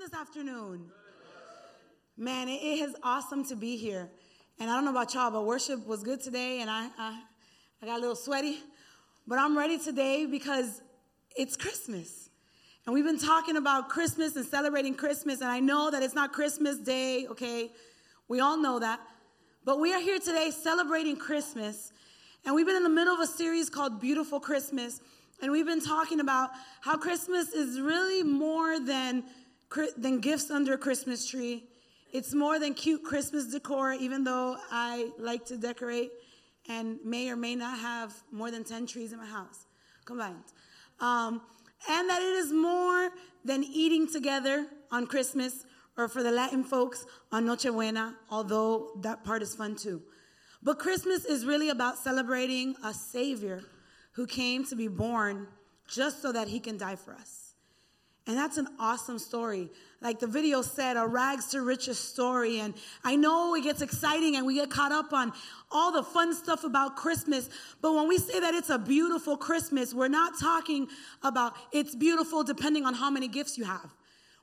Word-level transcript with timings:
this 0.00 0.14
afternoon? 0.14 0.86
Man, 2.16 2.48
it, 2.48 2.62
is 2.62 2.96
awesome 3.02 3.44
to 3.44 3.54
be 3.54 3.76
here. 3.76 4.08
And 4.58 4.70
I 4.70 4.74
don't 4.74 4.86
know 4.86 4.92
about 4.92 5.12
y'all, 5.12 5.30
but 5.30 5.44
worship 5.44 5.86
was 5.86 6.02
good 6.02 6.22
today, 6.22 6.62
and 6.62 6.70
I, 6.70 6.88
I, 6.96 7.20
I 7.82 7.86
got 7.86 7.98
a 7.98 8.00
little 8.00 8.16
sweaty. 8.16 8.60
But 9.26 9.38
I'm 9.38 9.58
ready 9.58 9.78
today 9.78 10.24
because 10.24 10.80
it's 11.36 11.54
Christmas. 11.54 12.30
And 12.86 12.94
we've 12.94 13.04
been 13.04 13.18
talking 13.18 13.58
about 13.58 13.90
Christmas 13.90 14.36
and 14.36 14.46
celebrating 14.46 14.94
Christmas, 14.94 15.42
and 15.42 15.50
I 15.50 15.60
know 15.60 15.90
that 15.90 16.02
it's 16.02 16.14
not 16.14 16.32
Christmas 16.32 16.78
Day, 16.78 17.26
okay? 17.26 17.70
We 18.26 18.40
all 18.40 18.56
know 18.56 18.78
that. 18.78 19.00
But 19.66 19.80
we 19.80 19.92
are 19.92 20.00
here 20.00 20.18
today 20.18 20.50
celebrating 20.50 21.16
Christmas, 21.16 21.92
and 22.46 22.54
we've 22.54 22.64
been 22.64 22.76
in 22.76 22.84
the 22.84 22.88
middle 22.88 23.12
of 23.12 23.20
a 23.20 23.26
series 23.26 23.68
called 23.68 24.00
Beautiful 24.00 24.40
Christmas. 24.40 25.02
And 25.42 25.52
we've 25.52 25.66
been 25.66 25.80
talking 25.80 26.20
about 26.20 26.50
how 26.80 26.96
Christmas 26.96 27.52
is 27.52 27.80
really 27.80 28.22
more 28.22 28.78
than, 28.78 29.24
than 29.96 30.20
gifts 30.20 30.50
under 30.50 30.74
a 30.74 30.78
Christmas 30.78 31.28
tree. 31.28 31.64
It's 32.12 32.34
more 32.34 32.58
than 32.58 32.74
cute 32.74 33.04
Christmas 33.04 33.46
decor, 33.46 33.92
even 33.92 34.24
though 34.24 34.56
I 34.70 35.10
like 35.18 35.44
to 35.46 35.56
decorate 35.56 36.10
and 36.68 36.98
may 37.04 37.30
or 37.30 37.36
may 37.36 37.54
not 37.54 37.78
have 37.78 38.14
more 38.32 38.50
than 38.50 38.64
10 38.64 38.86
trees 38.86 39.12
in 39.12 39.18
my 39.18 39.26
house 39.26 39.66
combined. 40.04 40.44
Um, 41.00 41.40
and 41.88 42.10
that 42.10 42.20
it 42.20 42.34
is 42.34 42.52
more 42.52 43.10
than 43.44 43.64
eating 43.64 44.10
together 44.10 44.66
on 44.90 45.06
Christmas 45.06 45.64
or 45.96 46.08
for 46.08 46.22
the 46.22 46.30
Latin 46.30 46.64
folks 46.64 47.06
on 47.32 47.46
Nochebuena, 47.46 48.14
although 48.28 48.92
that 49.00 49.24
part 49.24 49.42
is 49.42 49.54
fun 49.54 49.76
too. 49.76 50.02
But 50.62 50.78
Christmas 50.78 51.24
is 51.24 51.46
really 51.46 51.70
about 51.70 51.96
celebrating 51.96 52.74
a 52.84 52.92
Savior 52.92 53.62
who 54.12 54.26
came 54.26 54.64
to 54.66 54.76
be 54.76 54.88
born 54.88 55.48
just 55.88 56.20
so 56.20 56.32
that 56.32 56.48
he 56.48 56.60
can 56.60 56.76
die 56.76 56.96
for 56.96 57.14
us. 57.14 57.39
And 58.30 58.38
that's 58.38 58.58
an 58.58 58.68
awesome 58.78 59.18
story. 59.18 59.68
Like 60.00 60.20
the 60.20 60.28
video 60.28 60.62
said, 60.62 60.96
a 60.96 61.04
rags 61.04 61.46
to 61.46 61.62
riches 61.62 61.98
story. 61.98 62.60
And 62.60 62.74
I 63.02 63.16
know 63.16 63.56
it 63.56 63.64
gets 63.64 63.82
exciting 63.82 64.36
and 64.36 64.46
we 64.46 64.54
get 64.54 64.70
caught 64.70 64.92
up 64.92 65.12
on 65.12 65.32
all 65.72 65.90
the 65.90 66.04
fun 66.04 66.32
stuff 66.32 66.62
about 66.62 66.94
Christmas. 66.94 67.50
But 67.82 67.92
when 67.92 68.06
we 68.06 68.18
say 68.18 68.38
that 68.38 68.54
it's 68.54 68.70
a 68.70 68.78
beautiful 68.78 69.36
Christmas, 69.36 69.92
we're 69.92 70.06
not 70.06 70.38
talking 70.38 70.86
about 71.24 71.54
it's 71.72 71.96
beautiful 71.96 72.44
depending 72.44 72.86
on 72.86 72.94
how 72.94 73.10
many 73.10 73.26
gifts 73.26 73.58
you 73.58 73.64
have. 73.64 73.90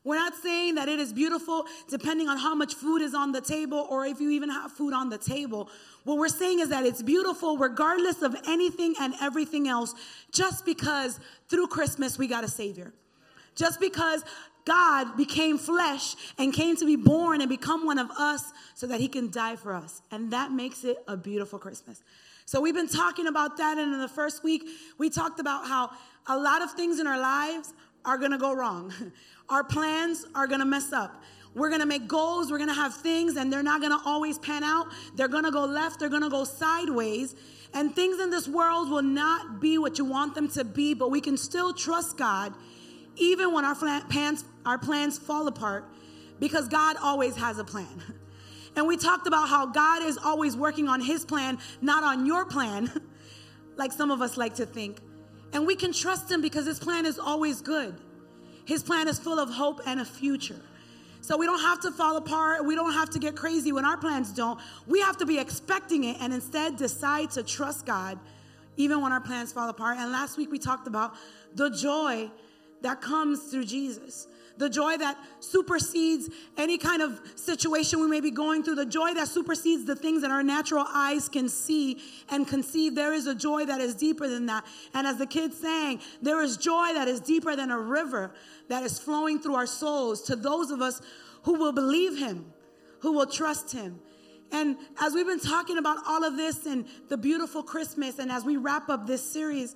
We're 0.04 0.18
not 0.18 0.36
saying 0.36 0.76
that 0.76 0.90
it 0.90 1.00
is 1.00 1.14
beautiful 1.14 1.64
depending 1.88 2.28
on 2.28 2.38
how 2.38 2.56
much 2.56 2.74
food 2.74 3.02
is 3.02 3.14
on 3.14 3.32
the 3.32 3.40
table 3.40 3.88
or 3.90 4.06
if 4.06 4.20
you 4.20 4.32
even 4.32 4.50
have 4.50 4.74
food 4.74 4.94
on 4.94 5.08
the 5.08 5.18
table. 5.18 5.70
What 6.04 6.18
we're 6.18 6.28
saying 6.28 6.60
is 6.60 6.68
that 6.70 6.86
it's 6.86 7.02
beautiful 7.02 7.58
regardless 7.58 8.22
of 8.22 8.36
anything 8.50 8.96
and 9.00 9.14
everything 9.22 9.70
else, 9.70 9.94
just 10.34 10.66
because 10.66 11.22
through 11.48 11.68
Christmas 11.68 12.18
we 12.18 12.28
got 12.28 12.44
a 12.44 12.50
Savior. 12.50 12.92
Just 13.58 13.80
because 13.82 14.24
God 14.64 15.18
became 15.18 15.58
flesh 15.58 16.16
and 16.38 16.54
came 16.54 16.76
to 16.78 16.86
be 16.86 16.96
born 16.96 17.42
and 17.42 17.50
become 17.50 17.86
one 17.86 17.98
of 17.98 18.12
us 18.12 18.52
so 18.76 18.86
that 18.88 19.00
he 19.00 19.08
can 19.08 19.32
die 19.32 19.56
for 19.56 19.74
us. 19.74 20.02
And 20.12 20.32
that 20.32 20.52
makes 20.52 20.84
it 20.84 20.98
a 21.08 21.18
beautiful 21.18 21.58
Christmas. 21.58 22.04
So 22.46 22.62
we've 22.62 22.76
been 22.76 22.88
talking 22.88 23.28
about 23.28 23.58
that. 23.58 23.78
And 23.78 23.94
in 23.94 24.00
the 24.00 24.08
first 24.08 24.44
week, 24.44 24.64
we 24.98 25.10
talked 25.10 25.40
about 25.40 25.68
how 25.68 25.92
a 26.28 26.38
lot 26.38 26.62
of 26.62 26.72
things 26.72 27.00
in 27.00 27.08
our 27.08 27.20
lives 27.20 27.74
are 28.06 28.18
going 28.18 28.32
to 28.32 28.38
go 28.38 28.54
wrong. 28.54 28.94
Our 29.50 29.64
plans 29.64 30.26
are 30.36 30.46
going 30.46 30.60
to 30.60 30.66
mess 30.66 30.92
up. 30.92 31.24
We're 31.56 31.70
going 31.70 31.82
to 31.82 31.88
make 31.88 32.08
goals, 32.08 32.52
we're 32.52 32.58
going 32.58 32.70
to 32.70 32.76
have 32.76 32.94
things, 32.94 33.38
and 33.38 33.52
they're 33.52 33.64
not 33.64 33.80
going 33.82 33.94
to 33.94 34.00
always 34.06 34.38
pan 34.38 34.64
out. 34.64 34.88
They're 35.16 35.30
going 35.30 35.46
to 35.46 35.52
go 35.52 35.66
left, 35.66 36.00
they're 36.00 36.10
going 36.10 36.22
to 36.22 36.30
go 36.30 36.44
sideways. 36.44 37.36
And 37.74 37.96
things 37.96 38.20
in 38.20 38.30
this 38.30 38.48
world 38.48 38.92
will 38.92 39.02
not 39.02 39.60
be 39.60 39.78
what 39.78 39.98
you 39.98 40.06
want 40.06 40.36
them 40.36 40.50
to 40.50 40.64
be, 40.64 40.94
but 40.94 41.10
we 41.10 41.20
can 41.22 41.38
still 41.38 41.74
trust 41.74 42.18
God 42.18 42.54
even 43.18 43.54
when 43.54 43.66
our 43.66 43.76
plans, 43.76 44.46
our 44.66 44.78
plans 44.78 45.18
fall 45.18 45.48
apart 45.48 45.86
because 46.40 46.68
God 46.68 46.98
always 47.02 47.36
has 47.36 47.58
a 47.58 47.64
plan. 47.64 48.04
And 48.78 48.88
we 48.88 48.96
talked 48.96 49.26
about 49.26 49.50
how 49.50 49.66
God 49.66 50.04
is 50.04 50.20
always 50.20 50.56
working 50.56 50.88
on 50.88 51.02
his 51.02 51.26
plan, 51.26 51.58
not 51.82 52.04
on 52.04 52.28
your 52.28 52.46
plan, 52.46 52.92
like 53.76 53.92
some 53.92 54.12
of 54.12 54.22
us 54.22 54.38
like 54.38 54.54
to 54.58 54.68
think. 54.68 55.00
And 55.52 55.66
we 55.66 55.76
can 55.76 55.92
trust 55.92 56.30
him 56.30 56.42
because 56.42 56.68
his 56.68 56.78
plan 56.78 57.08
is 57.08 57.18
always 57.18 57.62
good. 57.62 58.00
His 58.66 58.84
plan 58.84 59.08
is 59.08 59.18
full 59.18 59.40
of 59.40 59.50
hope 59.50 59.82
and 59.88 60.00
a 60.00 60.06
future. 60.06 60.62
So 61.22 61.38
we 61.38 61.48
don't 61.48 61.62
have 61.62 61.82
to 61.82 61.92
fall 61.92 62.18
apart. 62.18 62.66
We 62.66 62.76
don't 62.76 62.94
have 62.94 63.10
to 63.12 63.20
get 63.20 63.36
crazy 63.36 63.72
when 63.72 63.84
our 63.84 63.98
plans 63.98 64.32
don't. 64.32 64.60
We 64.86 65.02
have 65.02 65.18
to 65.18 65.26
be 65.26 65.40
expecting 65.40 66.04
it 66.04 66.18
and 66.20 66.32
instead 66.32 66.78
decide 66.78 67.32
to 67.32 67.42
trust 67.42 67.84
God 67.84 68.20
even 68.76 69.02
when 69.02 69.12
our 69.12 69.22
plans 69.22 69.52
fall 69.52 69.70
apart. 69.70 69.98
And 69.98 70.12
last 70.12 70.38
week 70.38 70.52
we 70.52 70.60
talked 70.60 70.86
about 70.86 71.16
the 71.56 71.72
joy 71.72 72.30
that 72.82 73.02
comes 73.02 73.40
through 73.52 73.66
Jesus. 73.66 74.28
The 74.58 74.70
joy 74.70 74.98
that 74.98 75.18
supersedes 75.40 76.30
any 76.58 76.80
kind 76.80 77.04
of 77.04 77.22
situation 77.36 78.00
we 78.00 78.08
may 78.08 78.22
be 78.22 78.32
going 78.32 78.64
through, 78.64 78.76
the 78.76 78.88
joy 78.88 79.14
that 79.14 79.28
supersedes 79.28 79.86
the 79.86 79.96
things 79.96 80.24
that 80.24 80.32
our 80.32 80.42
natural 80.42 80.86
eyes 80.88 81.30
can 81.30 81.48
see 81.48 82.02
and 82.30 82.48
conceive. 82.48 82.96
There 82.96 83.14
is 83.14 83.28
a 83.28 83.36
joy 83.36 83.66
that 83.66 83.80
is 83.80 83.94
deeper 83.94 84.28
than 84.28 84.48
that. 84.48 84.66
And 84.96 85.06
as 85.06 85.18
the 85.18 85.28
kids 85.28 85.60
sang, 85.60 86.02
there 86.24 86.42
is 86.42 86.58
joy 86.58 86.94
that 86.96 87.08
is 87.08 87.20
deeper 87.20 87.56
than 87.56 87.70
a 87.70 87.80
river 87.80 88.34
that 88.68 88.82
is 88.82 88.98
flowing 88.98 89.40
through 89.40 89.56
our 89.56 89.68
souls 89.68 90.24
to 90.24 90.36
those 90.36 90.72
of 90.72 90.82
us 90.82 91.02
who 91.44 91.54
will 91.54 91.74
believe 91.74 92.18
Him, 92.18 92.52
who 93.02 93.14
will 93.14 93.28
trust 93.28 93.72
Him. 93.72 94.00
And 94.52 94.78
as 95.00 95.14
we've 95.14 95.28
been 95.28 95.40
talking 95.40 95.78
about 95.78 96.00
all 96.08 96.24
of 96.24 96.36
this 96.36 96.66
and 96.66 96.86
the 97.10 97.18
beautiful 97.18 97.62
Christmas, 97.62 98.18
and 98.18 98.32
as 98.32 98.44
we 98.44 98.58
wrap 98.58 98.90
up 98.90 99.06
this 99.06 99.22
series, 99.22 99.76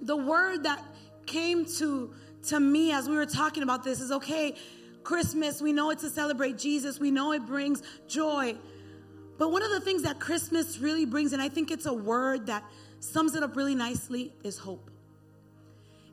the 0.00 0.16
word 0.16 0.64
that 0.64 0.84
came 1.28 1.64
to, 1.76 2.12
to 2.48 2.58
me 2.58 2.90
as 2.92 3.08
we 3.08 3.14
were 3.14 3.26
talking 3.26 3.62
about 3.62 3.84
this 3.84 4.00
is 4.00 4.10
okay, 4.10 4.56
Christmas, 5.04 5.62
we 5.62 5.72
know 5.72 5.90
it's 5.90 6.02
to 6.02 6.10
celebrate 6.10 6.58
Jesus, 6.58 6.98
we 6.98 7.10
know 7.10 7.32
it 7.32 7.46
brings 7.46 7.82
joy. 8.08 8.56
But 9.38 9.52
one 9.52 9.62
of 9.62 9.70
the 9.70 9.80
things 9.80 10.02
that 10.02 10.18
Christmas 10.18 10.78
really 10.78 11.04
brings, 11.04 11.32
and 11.32 11.40
I 11.40 11.48
think 11.48 11.70
it's 11.70 11.86
a 11.86 11.94
word 11.94 12.46
that 12.46 12.64
sums 12.98 13.36
it 13.36 13.42
up 13.42 13.56
really 13.56 13.76
nicely, 13.76 14.32
is 14.42 14.58
hope. 14.58 14.90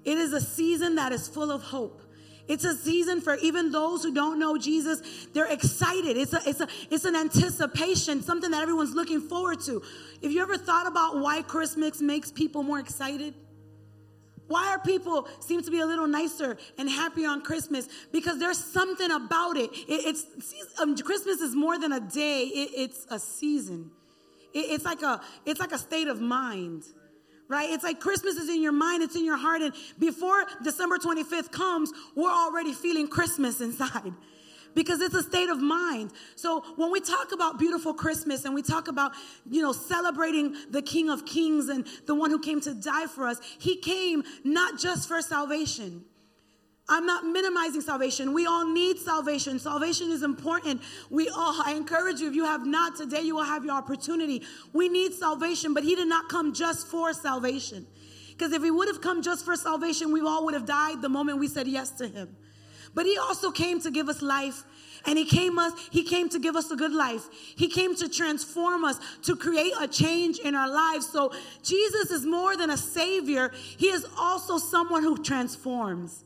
It 0.04 0.20
is 0.20 0.34
a 0.34 0.42
season 0.42 0.96
that 0.96 1.12
is 1.12 1.28
full 1.28 1.52
of 1.52 1.64
hope. 1.64 2.02
It's 2.48 2.64
a 2.64 2.76
season 2.76 3.22
for 3.22 3.36
even 3.38 3.72
those 3.72 4.04
who 4.04 4.14
don't 4.14 4.38
know 4.38 4.56
Jesus. 4.56 5.02
They're 5.34 5.52
excited. 5.52 6.16
It's 6.16 6.32
a, 6.32 6.42
it's 6.48 6.62
a, 6.62 6.68
it's 6.92 7.06
an 7.06 7.16
anticipation, 7.16 8.22
something 8.22 8.52
that 8.52 8.62
everyone's 8.62 8.94
looking 8.94 9.20
forward 9.20 9.62
to. 9.62 9.82
If 10.22 10.32
you 10.32 10.44
ever 10.44 10.56
thought 10.56 10.86
about 10.86 11.18
why 11.20 11.42
Christmas 11.42 12.02
makes 12.02 12.32
people 12.32 12.62
more 12.62 12.80
excited? 12.80 13.34
Why 14.48 14.68
are 14.68 14.80
people 14.80 15.28
seem 15.40 15.62
to 15.64 15.72
be 15.72 15.80
a 15.80 15.86
little 15.86 16.08
nicer 16.08 16.58
and 16.78 16.90
happier 16.90 17.30
on 17.30 17.42
Christmas? 17.42 17.88
Because 18.12 18.40
there's 18.40 18.64
something 18.64 19.10
about 19.10 19.58
it. 19.58 19.72
it 19.88 20.06
it's 20.06 20.26
um, 20.80 20.96
Christmas 20.96 21.42
is 21.42 21.56
more 21.56 21.80
than 21.80 21.92
a 21.92 22.00
day. 22.00 22.42
It, 22.44 22.70
it's 22.76 23.08
a 23.10 23.20
season. 23.20 23.92
It, 24.54 24.72
it's 24.72 24.86
like 24.86 25.02
a 25.02 25.22
it's 25.46 25.60
like 25.60 25.72
a 25.72 25.80
state 25.80 26.08
of 26.08 26.22
mind, 26.22 26.84
right? 27.48 27.70
It's 27.72 27.84
like 27.84 28.00
Christmas 28.00 28.36
is 28.36 28.50
in 28.50 28.62
your 28.62 28.72
mind. 28.72 29.02
It's 29.02 29.16
in 29.16 29.26
your 29.26 29.38
heart, 29.38 29.62
and 29.62 29.74
before 29.98 30.46
December 30.64 30.98
25th 30.98 31.52
comes, 31.52 31.92
we're 32.16 32.32
already 32.32 32.74
feeling 32.74 33.08
Christmas 33.08 33.62
inside 33.68 34.14
because 34.76 35.02
it's 35.02 35.16
a 35.16 35.24
state 35.24 35.50
of 35.50 35.60
mind. 35.60 36.12
So 36.36 36.64
when 36.76 36.92
we 36.92 37.00
talk 37.00 37.32
about 37.32 37.58
beautiful 37.58 37.94
Christmas 37.94 38.46
and 38.46 38.54
we 38.54 38.62
talk 38.62 38.88
about, 38.88 39.14
you 39.50 39.62
know, 39.62 39.72
celebrating 39.72 40.56
the 40.70 40.82
King 40.82 41.10
of 41.10 41.26
Kings 41.26 41.70
and 41.70 41.88
the 42.06 42.14
one 42.14 42.30
who 42.30 42.40
came 42.40 42.62
to 42.62 42.74
die 42.74 43.08
for 43.08 43.26
us, 43.26 43.40
he 43.58 43.78
came 43.78 44.24
not 44.44 44.80
just 44.80 45.08
for 45.08 45.22
salvation. 45.22 46.04
I'm 46.88 47.08
not 47.08 47.26
minimizing 47.26 47.82
salvation. 47.82 48.32
We 48.32 48.46
all 48.46 48.72
need 48.72 49.00
salvation. 49.00 49.58
Salvation 49.58 50.12
is 50.12 50.22
important. 50.22 50.84
We 51.10 51.30
all, 51.30 51.60
I 51.66 51.74
encourage 51.74 52.20
you, 52.20 52.28
if 52.30 52.36
you 52.36 52.46
have 52.46 52.68
not, 52.68 52.96
today 52.96 53.22
you 53.22 53.36
will 53.36 53.44
have 53.44 53.66
your 53.66 53.74
opportunity. 53.74 54.44
We 54.72 54.88
need 54.88 55.14
salvation, 55.14 55.74
but 55.74 55.84
He 55.84 55.96
did 55.96 56.08
not 56.08 56.30
come 56.30 56.54
just 56.54 56.86
for 56.88 57.12
salvation. 57.14 57.88
Because 58.30 58.52
if 58.52 58.62
He 58.62 58.70
would 58.70 58.88
have 58.88 59.02
come 59.02 59.24
just 59.24 59.46
for 59.46 59.56
salvation, 59.56 60.12
we 60.12 60.22
all 60.22 60.46
would 60.46 60.54
have 60.54 60.68
died 60.68 61.02
the 61.02 61.10
moment 61.10 61.40
we 61.40 61.48
said 61.48 61.68
yes 61.68 61.90
to 61.92 62.08
Him. 62.08 62.36
But 62.96 63.06
he 63.06 63.18
also 63.18 63.52
came 63.52 63.80
to 63.82 63.92
give 63.92 64.10
us 64.10 64.22
life. 64.22 64.64
And 65.08 65.20
he 65.20 65.26
came 65.26 65.60
us, 65.60 65.72
he 65.92 66.04
came 66.04 66.30
to 66.30 66.40
give 66.40 66.56
us 66.56 66.72
a 66.72 66.76
good 66.76 66.94
life. 66.94 67.28
He 67.56 67.68
came 67.68 67.96
to 67.98 68.10
transform 68.10 68.84
us, 68.84 69.00
to 69.24 69.36
create 69.36 69.74
a 69.80 69.88
change 69.88 70.40
in 70.40 70.56
our 70.56 70.68
lives. 70.68 71.08
So 71.08 71.32
Jesus 71.62 72.10
is 72.10 72.26
more 72.26 72.58
than 72.58 72.72
a 72.72 72.78
savior. 72.78 73.52
He 73.78 73.90
is 73.90 74.04
also 74.18 74.58
someone 74.58 75.04
who 75.04 75.22
transforms. 75.22 76.24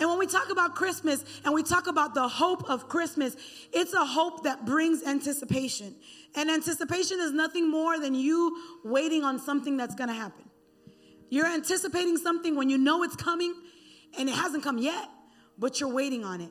And 0.00 0.08
when 0.08 0.18
we 0.18 0.26
talk 0.26 0.50
about 0.50 0.74
Christmas 0.74 1.24
and 1.44 1.54
we 1.54 1.62
talk 1.62 1.86
about 1.86 2.14
the 2.14 2.26
hope 2.26 2.68
of 2.68 2.88
Christmas, 2.88 3.36
it's 3.72 3.92
a 3.92 4.04
hope 4.04 4.44
that 4.44 4.64
brings 4.64 5.04
anticipation. 5.04 5.94
And 6.34 6.50
anticipation 6.50 7.20
is 7.20 7.32
nothing 7.32 7.70
more 7.70 8.00
than 8.00 8.14
you 8.14 8.80
waiting 8.82 9.22
on 9.22 9.38
something 9.38 9.76
that's 9.76 9.94
going 9.94 10.08
to 10.08 10.14
happen. 10.14 10.48
You're 11.28 11.46
anticipating 11.46 12.16
something 12.16 12.56
when 12.56 12.68
you 12.68 12.78
know 12.78 13.04
it's 13.04 13.14
coming 13.14 13.54
and 14.18 14.28
it 14.28 14.34
hasn't 14.34 14.64
come 14.64 14.78
yet 14.78 15.08
but 15.60 15.78
you're 15.78 15.92
waiting 15.92 16.24
on 16.24 16.40
it. 16.40 16.50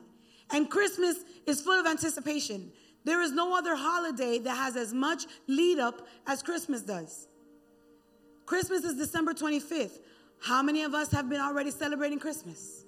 And 0.50 0.70
Christmas 0.70 1.16
is 1.46 1.60
full 1.60 1.78
of 1.78 1.86
anticipation. 1.86 2.72
There 3.04 3.20
is 3.22 3.32
no 3.32 3.56
other 3.56 3.76
holiday 3.76 4.38
that 4.38 4.56
has 4.56 4.76
as 4.76 4.94
much 4.94 5.24
lead 5.46 5.78
up 5.78 6.06
as 6.26 6.42
Christmas 6.42 6.82
does. 6.82 7.28
Christmas 8.46 8.84
is 8.84 8.96
December 8.96 9.34
25th. 9.34 9.98
How 10.40 10.62
many 10.62 10.82
of 10.82 10.94
us 10.94 11.10
have 11.12 11.28
been 11.28 11.40
already 11.40 11.70
celebrating 11.70 12.18
Christmas? 12.18 12.84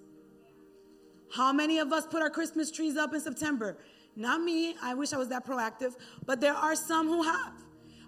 How 1.35 1.53
many 1.53 1.79
of 1.79 1.93
us 1.93 2.07
put 2.07 2.23
our 2.23 2.31
Christmas 2.31 2.71
trees 2.71 2.97
up 2.97 3.15
in 3.15 3.21
September? 3.21 3.77
Not 4.17 4.43
me. 4.43 4.77
I 4.83 4.95
wish 4.95 5.13
I 5.13 5.17
was 5.17 5.29
that 5.29 5.47
proactive, 5.47 5.95
but 6.27 6.41
there 6.41 6.55
are 6.55 6.75
some 6.75 7.09
who 7.09 7.23
have. 7.23 7.53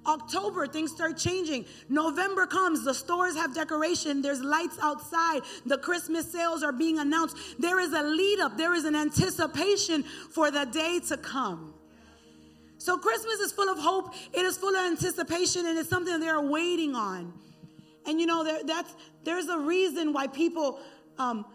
October, 0.07 0.67
things 0.67 0.91
start 0.91 1.17
changing. 1.17 1.65
November 1.89 2.47
comes, 2.47 2.85
the 2.85 2.95
stores 2.95 3.35
have 3.37 3.55
decoration, 3.55 4.23
there's 4.23 4.43
lights 4.43 4.79
outside, 4.83 5.43
the 5.65 5.79
Christmas 5.79 6.31
sales 6.31 6.63
are 6.63 6.73
being 6.73 6.99
announced. 6.99 7.37
There 7.59 7.81
is 7.81 7.93
a 7.93 8.03
lead 8.03 8.41
up, 8.41 8.57
there 8.57 8.75
is 8.75 8.85
an 8.85 8.97
anticipation 8.97 10.03
for 10.03 10.51
the 10.51 10.67
day 10.67 11.01
to 11.09 11.17
come. 11.17 11.75
So, 12.79 12.99
Christmas 12.99 13.41
is 13.41 13.53
full 13.53 13.71
of 13.71 13.79
hope, 13.79 14.15
it 14.33 14.45
is 14.45 14.59
full 14.59 14.77
of 14.77 14.85
anticipation, 14.85 15.67
and 15.67 15.79
it's 15.79 15.89
something 15.89 16.21
they're 16.21 16.41
waiting 16.41 16.95
on. 16.95 17.33
And 18.07 18.21
you 18.21 18.27
know, 18.27 18.45
there, 18.45 18.63
that's, 18.65 18.95
there's 19.25 19.49
a 19.49 19.59
reason 19.59 20.13
why 20.13 20.27
people 20.27 20.81
um, 21.19 21.47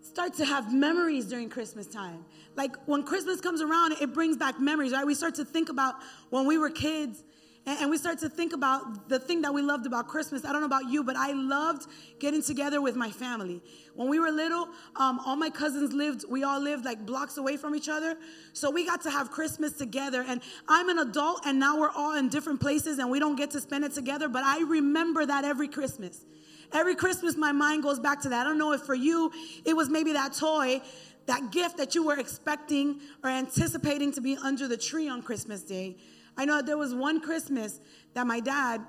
start 0.00 0.34
to 0.34 0.44
have 0.44 0.72
memories 0.72 1.26
during 1.26 1.48
Christmas 1.48 1.86
time. 1.86 2.24
Like 2.54 2.76
when 2.86 3.02
Christmas 3.02 3.40
comes 3.40 3.60
around, 3.60 3.94
it 4.00 4.14
brings 4.14 4.36
back 4.36 4.60
memories, 4.60 4.92
right? 4.92 5.04
We 5.04 5.14
start 5.14 5.34
to 5.36 5.44
think 5.44 5.68
about 5.68 5.96
when 6.30 6.46
we 6.46 6.58
were 6.58 6.70
kids 6.70 7.24
and, 7.66 7.90
we 7.90 7.98
start 7.98 8.20
to 8.20 8.28
think 8.28 8.52
about 8.52 9.08
the 9.08 9.18
thing 9.18 9.42
that 9.42 9.52
we 9.52 9.60
loved 9.60 9.86
about 9.86 10.06
Christmas. 10.06 10.44
I 10.44 10.52
don't 10.52 10.60
know 10.60 10.66
about 10.66 10.88
you, 10.88 11.02
but 11.02 11.16
I 11.16 11.32
loved 11.32 11.88
getting 12.20 12.40
together 12.40 12.80
with 12.80 12.94
my 12.94 13.10
family. 13.10 13.60
When 13.94 14.08
we 14.08 14.20
were 14.20 14.30
little, 14.30 14.68
um, 14.94 15.18
all 15.26 15.34
my 15.34 15.50
cousins 15.50 15.92
lived, 15.92 16.24
we 16.28 16.44
all 16.44 16.60
lived 16.60 16.84
like 16.84 17.04
blocks 17.04 17.38
away 17.38 17.56
from 17.56 17.74
each 17.74 17.88
other. 17.88 18.16
So 18.52 18.70
we 18.70 18.86
got 18.86 19.02
to 19.02 19.10
have 19.10 19.32
Christmas 19.32 19.72
together. 19.72 20.24
And 20.26 20.42
I'm 20.68 20.88
an 20.88 20.98
adult, 21.00 21.44
and 21.44 21.58
now 21.58 21.80
we're 21.80 21.90
all 21.90 22.14
in 22.14 22.28
different 22.28 22.60
places 22.60 22.98
and 22.98 23.10
we 23.10 23.18
don't 23.18 23.36
get 23.36 23.50
to 23.50 23.60
spend 23.60 23.84
it 23.84 23.92
together. 23.92 24.28
But 24.28 24.44
I 24.44 24.60
remember 24.60 25.26
that 25.26 25.44
every 25.44 25.66
Christmas. 25.66 26.24
Every 26.72 26.94
Christmas, 26.94 27.36
my 27.36 27.52
mind 27.52 27.82
goes 27.82 27.98
back 27.98 28.22
to 28.22 28.28
that. 28.28 28.46
I 28.46 28.48
don't 28.48 28.58
know 28.58 28.72
if 28.72 28.82
for 28.82 28.94
you, 28.94 29.32
it 29.64 29.74
was 29.74 29.88
maybe 29.88 30.12
that 30.12 30.34
toy 30.34 30.82
that 31.26 31.50
gift 31.50 31.76
that 31.76 31.94
you 31.94 32.04
were 32.04 32.18
expecting 32.18 33.00
or 33.22 33.30
anticipating 33.30 34.12
to 34.12 34.20
be 34.20 34.36
under 34.36 34.68
the 34.68 34.76
tree 34.76 35.08
on 35.08 35.22
Christmas 35.22 35.62
Day. 35.62 35.96
I 36.36 36.44
know 36.44 36.60
there 36.62 36.76
was 36.76 36.94
one 36.94 37.20
Christmas 37.20 37.80
that 38.14 38.26
my 38.26 38.40
dad, 38.40 38.82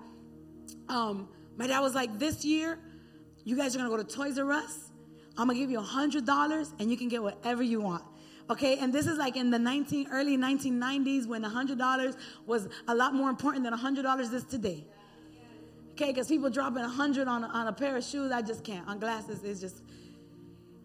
um, 0.89 1.29
my 1.55 1.67
dad 1.67 1.79
was 1.79 1.95
like, 1.95 2.19
this 2.19 2.43
year, 2.43 2.79
you 3.43 3.55
guys 3.55 3.75
are 3.75 3.79
gonna 3.79 3.89
go 3.89 3.97
to 3.97 4.03
Toys 4.03 4.37
R 4.37 4.51
Us. 4.51 4.91
I'm 5.37 5.47
gonna 5.47 5.59
give 5.59 5.69
you 5.69 5.79
a 5.79 5.81
hundred 5.81 6.25
dollars 6.25 6.73
and 6.79 6.91
you 6.91 6.97
can 6.97 7.07
get 7.07 7.23
whatever 7.23 7.63
you 7.63 7.79
want. 7.79 8.03
Okay, 8.49 8.77
and 8.77 8.93
this 8.93 9.07
is 9.07 9.17
like 9.17 9.35
in 9.35 9.49
the 9.49 9.59
19 9.59 10.07
early 10.11 10.37
1990s 10.37 11.27
when 11.27 11.43
a 11.43 11.49
hundred 11.49 11.77
dollars 11.77 12.15
was 12.45 12.69
a 12.87 12.95
lot 12.95 13.13
more 13.13 13.29
important 13.29 13.63
than 13.63 13.73
a 13.73 13.77
hundred 13.77 14.03
dollars 14.03 14.31
is 14.31 14.43
today. 14.43 14.85
Okay, 15.91 16.07
because 16.07 16.27
people 16.27 16.49
dropping 16.49 16.83
a 16.83 16.89
hundred 16.89 17.27
on, 17.27 17.43
on 17.43 17.67
a 17.67 17.73
pair 17.73 17.97
of 17.97 18.03
shoes, 18.03 18.31
I 18.31 18.41
just 18.41 18.63
can't. 18.63 18.87
On 18.87 18.99
glasses, 18.99 19.43
it's 19.43 19.59
just. 19.59 19.81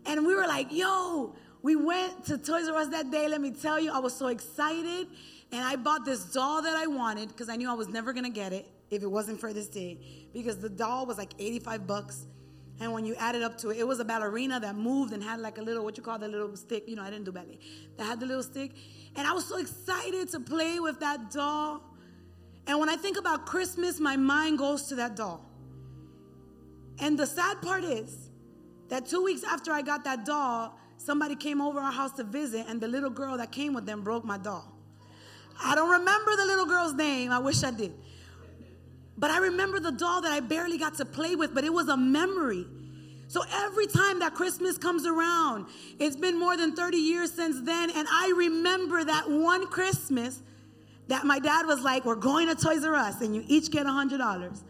And 0.07 0.27
we 0.27 0.35
were 0.35 0.47
like, 0.47 0.73
yo, 0.73 1.35
we 1.63 1.77
went 1.77 2.25
to 2.27 2.39
Toys 2.39 2.69
R 2.69 2.77
Us 2.77 2.89
that 2.89 3.11
day. 3.11 3.29
Let 3.29 3.41
me 3.41 3.53
tell 3.53 3.79
you, 3.79 3.93
I 3.93 3.99
was 3.99 4.15
so 4.15 4.29
excited. 4.29 5.07
And 5.53 5.61
I 5.61 5.77
bought 5.77 6.07
this 6.07 6.25
doll 6.25 6.63
that 6.63 6.75
I 6.75 6.87
wanted 6.87 7.29
because 7.29 7.51
I 7.51 7.57
knew 7.57 7.71
I 7.71 7.75
was 7.75 7.89
never 7.89 8.15
going 8.15 8.25
to 8.25 8.31
get 8.31 8.55
it 8.55 8.67
if 8.91 9.03
it 9.03 9.11
wasn't 9.11 9.39
for 9.39 9.53
this 9.53 9.69
day. 9.69 9.99
Because 10.33 10.59
the 10.59 10.71
doll 10.71 11.05
was 11.05 11.19
like 11.19 11.35
85 11.39 11.87
bucks. 11.87 12.27
And 12.81 12.93
when 12.93 13.05
you 13.05 13.15
add 13.17 13.35
it 13.35 13.43
up 13.43 13.59
to 13.59 13.69
it, 13.69 13.77
it 13.77 13.87
was 13.87 14.01
a 14.01 14.05
ballerina 14.05 14.59
that 14.61 14.75
moved 14.75 15.13
and 15.13 15.23
had 15.23 15.41
like 15.41 15.59
a 15.59 15.63
little, 15.63 15.85
what 15.85 15.99
you 15.99 16.03
call 16.03 16.19
the 16.19 16.27
little 16.27 16.57
stick. 16.57 16.85
You 16.89 16.97
know, 16.97 17.03
I 17.03 17.11
didn't 17.11 17.27
do 17.27 17.33
ballet. 17.33 17.59
That 17.99 18.05
had 18.05 18.19
the 18.19 18.27
little 18.27 18.43
stick. 18.43 18.73
And 19.15 19.27
I 19.27 19.33
was 19.33 19.45
so 19.45 19.59
excited 19.59 20.31
to 20.31 20.41
play 20.41 20.81
with 20.81 20.99
that 21.01 21.31
doll. 21.31 21.83
And 22.67 22.81
when 22.81 22.89
I 22.89 22.97
think 22.97 23.19
about 23.19 23.45
Christmas, 23.45 24.01
my 24.01 24.17
mind 24.17 24.59
goes 24.59 24.85
to 24.85 24.95
that 24.97 25.17
doll. 25.17 25.45
And 26.99 27.19
the 27.19 27.27
sad 27.27 27.61
part 27.61 27.85
is 27.85 28.31
that 28.89 29.07
two 29.07 29.23
weeks 29.23 29.45
after 29.45 29.71
I 29.71 29.83
got 29.83 30.05
that 30.05 30.25
doll, 30.25 30.79
somebody 30.97 31.37
came 31.37 31.61
over 31.61 31.81
our 31.81 31.93
house 31.93 32.13
to 32.13 32.25
visit, 32.25 32.67
and 32.69 32.81
the 32.81 32.89
little 32.89 33.11
girl 33.11 33.37
that 33.37 33.53
came 33.53 33.75
with 33.75 33.87
them 33.87 34.03
broke 34.03 34.25
my 34.25 34.39
doll. 34.39 34.72
I 35.61 35.75
don't 35.75 35.91
remember 35.91 36.37
the 36.37 36.45
little 36.45 36.67
girl's 36.67 36.95
name. 36.95 37.31
I 37.31 37.39
wish 37.39 37.63
I 37.63 37.71
did. 37.71 37.93
But 39.19 39.31
I 39.31 39.39
remember 39.39 39.79
the 39.79 39.93
doll 39.93 40.21
that 40.23 40.33
I 40.33 40.41
barely 40.41 40.79
got 40.79 40.95
to 40.97 41.05
play 41.05 41.37
with, 41.37 41.55
but 41.55 41.65
it 41.65 41.73
was 41.73 41.89
a 41.89 41.97
memory. 41.97 42.67
So 43.29 43.43
every 43.51 43.87
time 43.87 44.19
that 44.19 44.35
Christmas 44.35 44.77
comes 44.77 45.07
around, 45.07 45.67
it's 45.99 46.17
been 46.17 46.39
more 46.39 46.57
than 46.57 46.75
30 46.75 46.97
years 46.97 47.33
since 47.33 47.61
then, 47.63 47.91
and 47.91 48.07
I 48.11 48.33
remember 48.37 49.05
that 49.05 49.31
one 49.31 49.67
Christmas 49.69 50.43
that 51.09 51.25
my 51.25 51.39
dad 51.39 51.67
was 51.67 51.81
like, 51.83 52.05
We're 52.05 52.15
going 52.15 52.49
to 52.49 52.55
Toys 52.55 52.85
R 52.85 52.95
Us, 52.95 53.21
and 53.21 53.35
you 53.35 53.45
each 53.47 53.71
get 53.71 53.87
$100. 53.87 54.63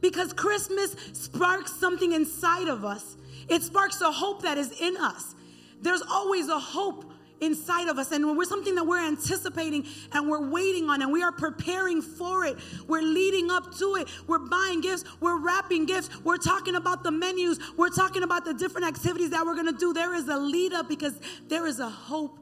Because 0.00 0.32
Christmas 0.32 0.96
sparks 1.12 1.72
something 1.72 2.12
inside 2.12 2.68
of 2.68 2.84
us, 2.84 3.16
it 3.48 3.62
sparks 3.62 4.00
a 4.00 4.10
hope 4.10 4.42
that 4.42 4.58
is 4.58 4.80
in 4.80 4.96
us. 4.96 5.34
There's 5.80 6.02
always 6.02 6.48
a 6.48 6.58
hope 6.58 7.04
inside 7.40 7.88
of 7.88 7.98
us 7.98 8.12
and 8.12 8.26
when 8.26 8.36
we're 8.36 8.44
something 8.44 8.74
that 8.76 8.84
we're 8.84 9.04
anticipating 9.04 9.86
and 10.12 10.28
we're 10.28 10.48
waiting 10.48 10.88
on 10.88 11.02
and 11.02 11.12
we 11.12 11.22
are 11.22 11.32
preparing 11.32 12.00
for 12.00 12.44
it. 12.44 12.56
We're 12.88 13.02
leading 13.02 13.50
up 13.50 13.76
to 13.78 13.96
it. 13.96 14.08
We're 14.26 14.38
buying 14.38 14.80
gifts. 14.80 15.04
We're 15.20 15.38
wrapping 15.38 15.86
gifts. 15.86 16.08
We're 16.24 16.38
talking 16.38 16.76
about 16.76 17.02
the 17.02 17.10
menus. 17.10 17.58
We're 17.76 17.90
talking 17.90 18.22
about 18.22 18.44
the 18.44 18.54
different 18.54 18.86
activities 18.86 19.30
that 19.30 19.44
we're 19.44 19.54
going 19.54 19.72
to 19.72 19.78
do. 19.78 19.92
There 19.92 20.14
is 20.14 20.28
a 20.28 20.38
lead 20.38 20.72
up 20.72 20.88
because 20.88 21.18
there 21.48 21.66
is 21.66 21.80
a 21.80 21.88
hope 21.88 22.38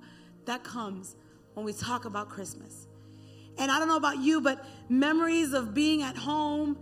that 0.47 0.63
comes 0.63 1.17
when 1.55 1.65
we 1.65 1.73
talk 1.73 2.05
about 2.05 2.29
christmas. 2.29 2.87
And 3.57 3.71
i 3.71 3.79
don't 3.79 3.89
know 3.89 3.97
about 3.97 4.19
you 4.19 4.41
but 4.41 4.65
memories 4.89 5.53
of 5.53 5.75
being 5.75 6.03
at 6.03 6.17
home 6.17 6.77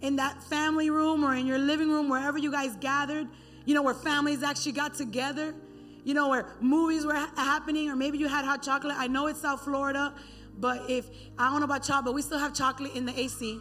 in 0.00 0.16
that 0.16 0.42
family 0.44 0.90
room 0.90 1.24
or 1.24 1.34
in 1.34 1.46
your 1.46 1.58
living 1.58 1.90
room 1.90 2.08
wherever 2.08 2.38
you 2.38 2.50
guys 2.50 2.74
gathered 2.76 3.28
you 3.66 3.74
know 3.74 3.82
where 3.82 3.94
families 3.94 4.42
actually 4.42 4.72
got 4.72 4.94
together 4.94 5.54
you 6.04 6.14
know, 6.14 6.28
where 6.28 6.46
movies 6.60 7.04
were 7.04 7.14
ha- 7.14 7.32
happening, 7.36 7.90
or 7.90 7.96
maybe 7.96 8.18
you 8.18 8.28
had 8.28 8.44
hot 8.44 8.62
chocolate. 8.62 8.94
I 8.96 9.06
know 9.06 9.26
it's 9.26 9.40
South 9.40 9.62
Florida, 9.62 10.14
but 10.58 10.88
if 10.88 11.08
I 11.38 11.50
don't 11.50 11.60
know 11.60 11.64
about 11.64 11.88
y'all, 11.88 12.02
but 12.02 12.14
we 12.14 12.22
still 12.22 12.38
have 12.38 12.54
chocolate 12.54 12.94
in 12.94 13.06
the 13.06 13.18
AC, 13.18 13.58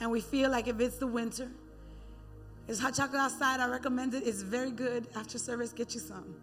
and 0.00 0.10
we 0.10 0.20
feel 0.20 0.50
like 0.50 0.66
if 0.66 0.80
it's 0.80 0.96
the 0.96 1.06
winter, 1.06 1.50
it's 2.66 2.78
hot 2.78 2.94
chocolate 2.94 3.20
outside. 3.20 3.60
I 3.60 3.68
recommend 3.68 4.14
it. 4.14 4.26
It's 4.26 4.42
very 4.42 4.70
good. 4.70 5.06
After 5.14 5.38
service, 5.38 5.72
get 5.72 5.94
you 5.94 6.00
some. 6.00 6.34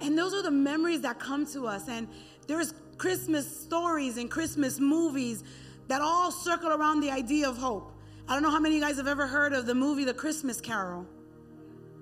And 0.00 0.18
those 0.18 0.34
are 0.34 0.42
the 0.42 0.50
memories 0.50 1.00
that 1.02 1.20
come 1.20 1.46
to 1.46 1.68
us. 1.68 1.88
And 1.88 2.08
there's 2.48 2.74
Christmas 2.98 3.46
stories 3.62 4.18
and 4.18 4.30
Christmas 4.30 4.80
movies 4.80 5.44
that 5.86 6.00
all 6.00 6.32
circle 6.32 6.70
around 6.70 7.00
the 7.00 7.10
idea 7.10 7.48
of 7.48 7.56
hope. 7.56 7.92
I 8.28 8.34
don't 8.34 8.42
know 8.42 8.50
how 8.50 8.58
many 8.58 8.76
of 8.76 8.80
you 8.80 8.86
guys 8.86 8.96
have 8.96 9.06
ever 9.06 9.26
heard 9.26 9.52
of 9.52 9.66
the 9.66 9.74
movie 9.74 10.04
The 10.04 10.14
Christmas 10.14 10.60
Carol. 10.60 11.06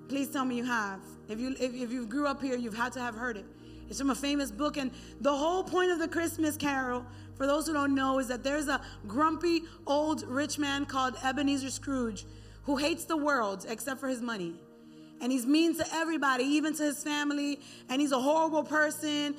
Please 0.07 0.29
tell 0.29 0.45
me 0.45 0.57
you 0.57 0.65
have. 0.65 0.99
If 1.31 1.39
you 1.39 1.55
if, 1.59 1.73
if 1.73 1.91
you 1.91 2.05
grew 2.05 2.27
up 2.27 2.41
here, 2.41 2.57
you've 2.57 2.75
had 2.75 2.91
to 2.93 2.99
have 2.99 3.15
heard 3.15 3.37
it. 3.37 3.45
It's 3.89 3.99
from 3.99 4.09
a 4.09 4.15
famous 4.15 4.51
book, 4.51 4.77
and 4.77 4.91
the 5.19 5.33
whole 5.33 5.63
point 5.63 5.91
of 5.91 5.99
the 5.99 6.07
Christmas 6.07 6.55
Carol, 6.57 7.05
for 7.35 7.47
those 7.47 7.67
who 7.67 7.73
don't 7.73 7.95
know, 7.95 8.19
is 8.19 8.27
that 8.27 8.43
there's 8.43 8.67
a 8.67 8.81
grumpy 9.07 9.63
old 9.87 10.23
rich 10.27 10.59
man 10.59 10.85
called 10.85 11.15
Ebenezer 11.23 11.69
Scrooge 11.69 12.25
who 12.63 12.77
hates 12.77 13.05
the 13.05 13.17
world 13.17 13.65
except 13.67 13.99
for 13.99 14.07
his 14.07 14.21
money. 14.21 14.53
And 15.21 15.31
he's 15.31 15.45
mean 15.45 15.75
to 15.77 15.85
everybody, 15.93 16.43
even 16.43 16.75
to 16.75 16.83
his 16.83 17.03
family, 17.03 17.59
and 17.89 18.01
he's 18.01 18.11
a 18.11 18.19
horrible 18.19 18.63
person. 18.63 19.35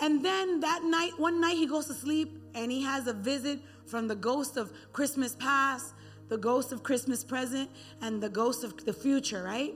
And 0.00 0.24
then 0.24 0.60
that 0.60 0.82
night, 0.84 1.12
one 1.16 1.40
night, 1.40 1.56
he 1.56 1.66
goes 1.66 1.86
to 1.86 1.94
sleep 1.94 2.42
and 2.54 2.70
he 2.70 2.82
has 2.82 3.06
a 3.06 3.12
visit 3.12 3.60
from 3.86 4.08
the 4.08 4.16
ghost 4.16 4.56
of 4.56 4.72
Christmas 4.92 5.34
past 5.34 5.94
the 6.28 6.38
ghost 6.38 6.72
of 6.72 6.82
Christmas 6.82 7.24
present, 7.24 7.70
and 8.00 8.22
the 8.22 8.28
ghost 8.28 8.64
of 8.64 8.84
the 8.84 8.92
future, 8.92 9.42
right? 9.42 9.74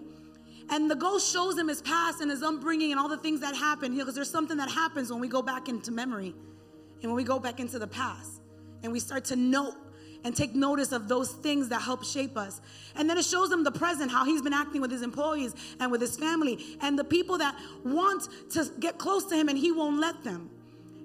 And 0.71 0.91
the 0.91 0.97
ghost 0.97 1.33
shows 1.33 1.59
him 1.59 1.69
his 1.69 1.83
past 1.83 2.21
and 2.21 2.31
his 2.31 2.43
upbringing 2.43 2.93
and 2.93 3.01
all 3.01 3.09
the 3.09 3.17
things 3.17 3.41
that 3.41 3.55
happened, 3.55 3.97
because 3.97 4.15
there's 4.15 4.31
something 4.31 4.57
that 4.59 4.71
happens 4.71 5.11
when 5.11 5.21
we 5.21 5.29
go 5.29 5.43
back 5.43 5.69
into 5.69 5.91
memory 5.91 6.35
and 7.03 7.11
when 7.11 7.17
we 7.17 7.25
go 7.25 7.39
back 7.39 7.61
into 7.61 7.79
the 7.79 7.87
past 7.87 8.41
and 8.83 8.93
we 8.93 9.01
start 9.01 9.25
to 9.27 9.37
note 9.37 9.75
and 10.25 10.37
take 10.37 10.55
notice 10.55 10.93
of 10.93 11.09
those 11.09 11.33
things 11.33 11.69
that 11.69 11.83
help 11.83 12.05
shape 12.05 12.37
us. 12.37 12.61
And 12.95 13.11
then 13.11 13.19
it 13.19 13.25
shows 13.25 13.51
him 13.51 13.65
the 13.65 13.73
present, 13.73 14.11
how 14.11 14.25
he's 14.25 14.41
been 14.41 14.53
acting 14.53 14.81
with 14.81 14.91
his 14.91 15.03
employees 15.03 15.55
and 15.81 15.91
with 15.91 16.01
his 16.01 16.17
family 16.17 16.79
and 16.81 16.97
the 16.99 17.05
people 17.05 17.39
that 17.39 17.57
want 17.85 18.29
to 18.51 18.71
get 18.79 18.99
close 18.99 19.25
to 19.27 19.35
him 19.35 19.49
and 19.49 19.59
he 19.59 19.73
won't 19.73 19.99
let 19.99 20.23
them. 20.23 20.49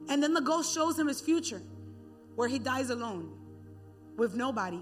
And 0.07 0.21
then 0.21 0.33
the 0.33 0.41
ghost 0.41 0.73
shows 0.73 0.97
him 0.99 1.07
his 1.07 1.19
future, 1.19 1.61
where 2.35 2.47
he 2.47 2.59
dies 2.59 2.91
alone 2.91 3.33
with 4.17 4.35
nobody 4.35 4.79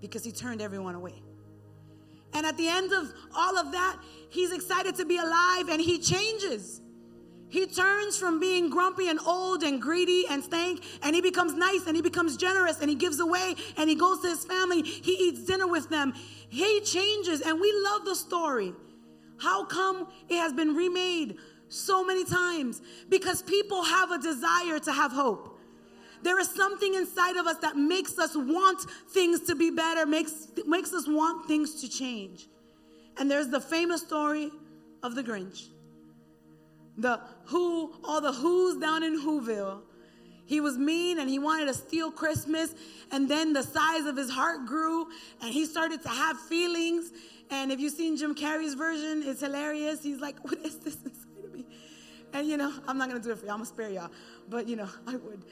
because 0.00 0.24
he 0.24 0.32
turned 0.32 0.62
everyone 0.62 0.94
away. 0.94 1.22
And 2.34 2.46
at 2.46 2.56
the 2.56 2.68
end 2.68 2.92
of 2.92 3.12
all 3.34 3.58
of 3.58 3.72
that, 3.72 3.98
he's 4.30 4.52
excited 4.52 4.94
to 4.96 5.04
be 5.04 5.18
alive 5.18 5.68
and 5.68 5.80
he 5.80 5.98
changes. 5.98 6.80
He 7.48 7.66
turns 7.66 8.16
from 8.16 8.40
being 8.40 8.70
grumpy 8.70 9.08
and 9.08 9.20
old 9.26 9.62
and 9.62 9.80
greedy 9.80 10.24
and 10.30 10.42
stank, 10.42 10.82
and 11.02 11.14
he 11.14 11.20
becomes 11.20 11.52
nice 11.52 11.86
and 11.86 11.94
he 11.94 12.00
becomes 12.00 12.38
generous 12.38 12.80
and 12.80 12.88
he 12.88 12.96
gives 12.96 13.20
away 13.20 13.56
and 13.76 13.90
he 13.90 13.94
goes 13.94 14.20
to 14.20 14.28
his 14.28 14.42
family. 14.46 14.80
He 14.80 15.12
eats 15.28 15.44
dinner 15.44 15.66
with 15.66 15.90
them. 15.90 16.14
He 16.48 16.80
changes, 16.80 17.42
and 17.42 17.60
we 17.60 17.70
love 17.84 18.06
the 18.06 18.14
story. 18.14 18.72
How 19.38 19.66
come 19.66 20.08
it 20.30 20.38
has 20.38 20.54
been 20.54 20.74
remade 20.74 21.36
so 21.68 22.04
many 22.04 22.24
times? 22.24 22.80
Because 23.10 23.42
people 23.42 23.82
have 23.82 24.10
a 24.12 24.18
desire 24.18 24.78
to 24.78 24.92
have 24.92 25.12
hope. 25.12 25.51
There 26.22 26.38
is 26.38 26.48
something 26.48 26.94
inside 26.94 27.36
of 27.36 27.46
us 27.46 27.58
that 27.58 27.76
makes 27.76 28.18
us 28.18 28.36
want 28.36 28.88
things 29.10 29.40
to 29.42 29.54
be 29.54 29.70
better, 29.70 30.06
makes, 30.06 30.48
makes 30.66 30.92
us 30.92 31.08
want 31.08 31.48
things 31.48 31.80
to 31.82 31.88
change. 31.88 32.46
And 33.18 33.30
there's 33.30 33.48
the 33.48 33.60
famous 33.60 34.02
story 34.02 34.50
of 35.02 35.14
the 35.14 35.22
Grinch. 35.22 35.68
The 36.96 37.20
who, 37.46 37.94
all 38.04 38.20
the 38.20 38.32
who's 38.32 38.78
down 38.78 39.02
in 39.02 39.20
Whoville. 39.20 39.80
He 40.46 40.60
was 40.60 40.76
mean 40.76 41.18
and 41.18 41.28
he 41.28 41.38
wanted 41.38 41.66
to 41.66 41.74
steal 41.74 42.10
Christmas. 42.10 42.74
And 43.10 43.28
then 43.28 43.52
the 43.52 43.62
size 43.62 44.06
of 44.06 44.16
his 44.16 44.30
heart 44.30 44.66
grew 44.66 45.06
and 45.40 45.52
he 45.52 45.66
started 45.66 46.02
to 46.02 46.08
have 46.08 46.38
feelings. 46.40 47.10
And 47.50 47.72
if 47.72 47.80
you've 47.80 47.94
seen 47.94 48.16
Jim 48.16 48.34
Carrey's 48.34 48.74
version, 48.74 49.22
it's 49.24 49.40
hilarious. 49.40 50.02
He's 50.02 50.20
like, 50.20 50.42
What 50.44 50.58
is 50.64 50.78
this 50.78 50.94
inside 51.04 51.44
of 51.44 51.54
me? 51.54 51.64
And 52.32 52.46
you 52.46 52.56
know, 52.56 52.72
I'm 52.86 52.98
not 52.98 53.08
gonna 53.08 53.20
do 53.20 53.30
it 53.30 53.38
for 53.38 53.46
y'all, 53.46 53.54
I'm 53.54 53.58
gonna 53.58 53.66
spare 53.66 53.90
y'all. 53.90 54.10
But 54.48 54.68
you 54.68 54.76
know, 54.76 54.88
I 55.06 55.16
would. 55.16 55.44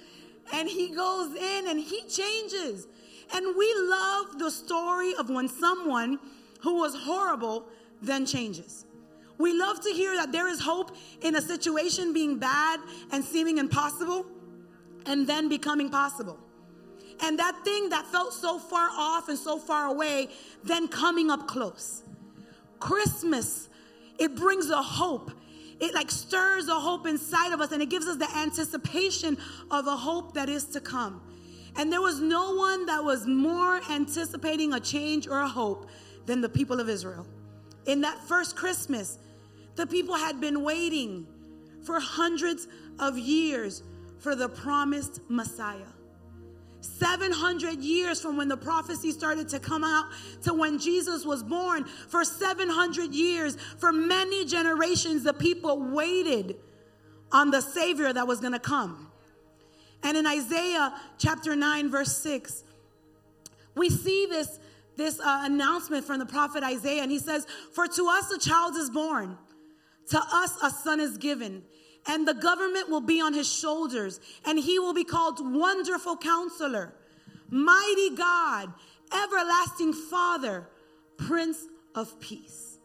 And 0.52 0.68
he 0.68 0.94
goes 0.94 1.34
in 1.34 1.68
and 1.68 1.80
he 1.80 2.02
changes. 2.08 2.86
And 3.32 3.56
we 3.56 3.74
love 3.78 4.38
the 4.38 4.50
story 4.50 5.14
of 5.14 5.30
when 5.30 5.48
someone 5.48 6.18
who 6.60 6.78
was 6.78 6.94
horrible 6.94 7.66
then 8.02 8.26
changes. 8.26 8.84
We 9.38 9.54
love 9.54 9.80
to 9.82 9.90
hear 9.90 10.14
that 10.16 10.32
there 10.32 10.48
is 10.48 10.60
hope 10.60 10.96
in 11.22 11.34
a 11.34 11.40
situation 11.40 12.12
being 12.12 12.38
bad 12.38 12.80
and 13.10 13.24
seeming 13.24 13.58
impossible 13.58 14.26
and 15.06 15.26
then 15.26 15.48
becoming 15.48 15.88
possible. 15.88 16.38
And 17.22 17.38
that 17.38 17.64
thing 17.64 17.88
that 17.90 18.06
felt 18.06 18.32
so 18.32 18.58
far 18.58 18.90
off 18.92 19.28
and 19.28 19.38
so 19.38 19.58
far 19.58 19.86
away, 19.86 20.28
then 20.64 20.88
coming 20.88 21.30
up 21.30 21.46
close. 21.46 22.02
Christmas, 22.78 23.68
it 24.18 24.34
brings 24.34 24.70
a 24.70 24.82
hope. 24.82 25.30
It 25.80 25.94
like 25.94 26.10
stirs 26.10 26.68
a 26.68 26.74
hope 26.74 27.06
inside 27.06 27.52
of 27.52 27.60
us 27.60 27.72
and 27.72 27.82
it 27.82 27.88
gives 27.88 28.06
us 28.06 28.16
the 28.16 28.30
anticipation 28.36 29.38
of 29.70 29.86
a 29.86 29.96
hope 29.96 30.34
that 30.34 30.48
is 30.48 30.64
to 30.66 30.80
come. 30.80 31.22
And 31.76 31.92
there 31.92 32.02
was 32.02 32.20
no 32.20 32.54
one 32.54 32.86
that 32.86 33.02
was 33.02 33.26
more 33.26 33.80
anticipating 33.90 34.74
a 34.74 34.80
change 34.80 35.26
or 35.26 35.40
a 35.40 35.48
hope 35.48 35.88
than 36.26 36.40
the 36.40 36.48
people 36.48 36.80
of 36.80 36.88
Israel. 36.88 37.26
In 37.86 38.02
that 38.02 38.18
first 38.18 38.56
Christmas, 38.56 39.18
the 39.76 39.86
people 39.86 40.14
had 40.14 40.40
been 40.40 40.62
waiting 40.62 41.26
for 41.82 41.98
hundreds 41.98 42.68
of 42.98 43.18
years 43.18 43.82
for 44.18 44.34
the 44.34 44.48
promised 44.48 45.20
Messiah. 45.28 45.78
700 46.80 47.80
years 47.80 48.20
from 48.20 48.36
when 48.36 48.48
the 48.48 48.56
prophecy 48.56 49.12
started 49.12 49.48
to 49.50 49.60
come 49.60 49.84
out 49.84 50.06
to 50.42 50.54
when 50.54 50.78
Jesus 50.78 51.24
was 51.24 51.42
born. 51.42 51.84
For 51.84 52.24
700 52.24 53.14
years, 53.14 53.56
for 53.78 53.92
many 53.92 54.44
generations, 54.44 55.24
the 55.24 55.34
people 55.34 55.80
waited 55.80 56.56
on 57.32 57.50
the 57.50 57.60
Savior 57.60 58.12
that 58.12 58.26
was 58.26 58.40
going 58.40 58.52
to 58.52 58.58
come. 58.58 59.10
And 60.02 60.16
in 60.16 60.26
Isaiah 60.26 60.94
chapter 61.18 61.54
9, 61.54 61.90
verse 61.90 62.16
6, 62.16 62.64
we 63.74 63.90
see 63.90 64.26
this, 64.26 64.58
this 64.96 65.20
uh, 65.20 65.42
announcement 65.44 66.04
from 66.04 66.18
the 66.18 66.26
prophet 66.26 66.64
Isaiah, 66.64 67.02
and 67.02 67.10
he 67.10 67.18
says, 67.18 67.46
For 67.72 67.86
to 67.86 68.08
us 68.08 68.30
a 68.30 68.38
child 68.38 68.76
is 68.76 68.90
born, 68.90 69.36
to 70.08 70.18
us 70.18 70.56
a 70.62 70.70
son 70.70 71.00
is 71.00 71.18
given, 71.18 71.62
and 72.06 72.26
the 72.26 72.34
government 72.34 72.88
will 72.88 73.00
be 73.00 73.20
on 73.20 73.32
his 73.32 73.52
shoulders, 73.52 74.20
and 74.44 74.58
he 74.58 74.78
will 74.78 74.94
be 74.94 75.04
called 75.04 75.38
Wonderful 75.40 76.16
Counselor, 76.16 76.92
Mighty 77.50 78.14
God, 78.16 78.72
Everlasting 79.12 79.92
Father, 79.92 80.66
Prince 81.16 81.58
of 81.94 82.18
Peace. 82.20 82.78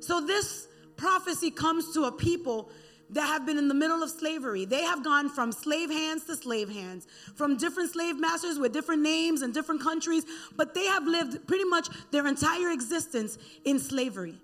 So 0.00 0.20
this 0.20 0.68
prophecy 0.96 1.50
comes 1.50 1.94
to 1.94 2.04
a 2.04 2.12
people 2.12 2.70
that 3.10 3.26
have 3.26 3.44
been 3.44 3.58
in 3.58 3.68
the 3.68 3.74
middle 3.74 4.02
of 4.02 4.10
slavery. 4.10 4.64
They 4.64 4.82
have 4.82 5.04
gone 5.04 5.28
from 5.28 5.52
slave 5.52 5.90
hands 5.90 6.24
to 6.24 6.36
slave 6.36 6.70
hands, 6.70 7.06
from 7.34 7.56
different 7.56 7.92
slave 7.92 8.18
masters 8.18 8.58
with 8.58 8.72
different 8.72 9.02
names 9.02 9.42
and 9.42 9.52
different 9.52 9.82
countries, 9.82 10.24
but 10.56 10.74
they 10.74 10.86
have 10.86 11.06
lived 11.06 11.46
pretty 11.46 11.64
much 11.64 11.88
their 12.10 12.26
entire 12.26 12.70
existence 12.70 13.38
in 13.64 13.78
slavery. 13.78 14.36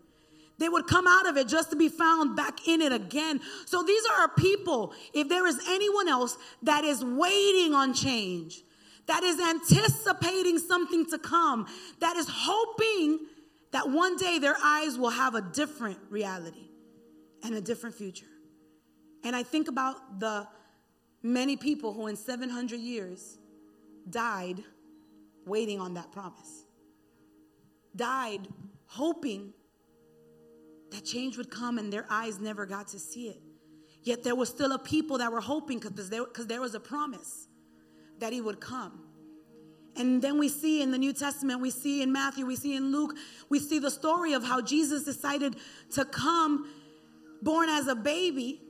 They 0.58 0.68
would 0.68 0.86
come 0.86 1.06
out 1.06 1.28
of 1.28 1.36
it 1.36 1.46
just 1.46 1.70
to 1.70 1.76
be 1.76 1.88
found 1.88 2.36
back 2.36 2.66
in 2.66 2.80
it 2.80 2.92
again. 2.92 3.40
So 3.66 3.82
these 3.82 4.02
are 4.06 4.22
our 4.22 4.28
people. 4.28 4.92
If 5.14 5.28
there 5.28 5.46
is 5.46 5.60
anyone 5.68 6.08
else 6.08 6.36
that 6.62 6.84
is 6.84 7.04
waiting 7.04 7.74
on 7.74 7.94
change, 7.94 8.62
that 9.06 9.22
is 9.22 9.40
anticipating 9.40 10.58
something 10.58 11.06
to 11.06 11.18
come, 11.18 11.66
that 12.00 12.16
is 12.16 12.26
hoping 12.28 13.20
that 13.70 13.88
one 13.88 14.16
day 14.16 14.38
their 14.38 14.56
eyes 14.62 14.98
will 14.98 15.10
have 15.10 15.34
a 15.34 15.40
different 15.40 15.98
reality 16.10 16.68
and 17.42 17.54
a 17.54 17.60
different 17.60 17.94
future. 17.94 18.26
And 19.24 19.36
I 19.36 19.42
think 19.42 19.68
about 19.68 20.20
the 20.20 20.46
many 21.22 21.56
people 21.56 21.92
who 21.92 22.06
in 22.06 22.16
700 22.16 22.80
years 22.80 23.38
died 24.08 24.62
waiting 25.46 25.80
on 25.80 25.94
that 25.94 26.12
promise, 26.12 26.64
died 27.94 28.48
hoping 28.86 29.52
that 30.90 31.04
change 31.04 31.36
would 31.36 31.50
come 31.50 31.78
and 31.78 31.92
their 31.92 32.06
eyes 32.10 32.38
never 32.40 32.66
got 32.66 32.88
to 32.88 32.98
see 32.98 33.28
it. 33.28 33.40
Yet 34.02 34.22
there 34.22 34.34
was 34.34 34.48
still 34.48 34.72
a 34.72 34.78
people 34.78 35.18
that 35.18 35.30
were 35.30 35.40
hoping 35.40 35.78
because 35.78 36.08
there, 36.08 36.24
there 36.38 36.60
was 36.60 36.74
a 36.74 36.80
promise 36.80 37.48
that 38.20 38.32
he 38.32 38.40
would 38.40 38.60
come. 38.60 39.04
And 39.96 40.22
then 40.22 40.38
we 40.38 40.48
see 40.48 40.80
in 40.80 40.92
the 40.92 40.98
New 40.98 41.12
Testament, 41.12 41.60
we 41.60 41.70
see 41.70 42.02
in 42.02 42.12
Matthew, 42.12 42.46
we 42.46 42.54
see 42.56 42.76
in 42.76 42.92
Luke, 42.92 43.14
we 43.48 43.58
see 43.58 43.80
the 43.80 43.90
story 43.90 44.32
of 44.32 44.44
how 44.44 44.60
Jesus 44.60 45.02
decided 45.02 45.56
to 45.92 46.04
come 46.04 46.72
born 47.42 47.68
as 47.68 47.88
a 47.88 47.96
baby 47.96 48.62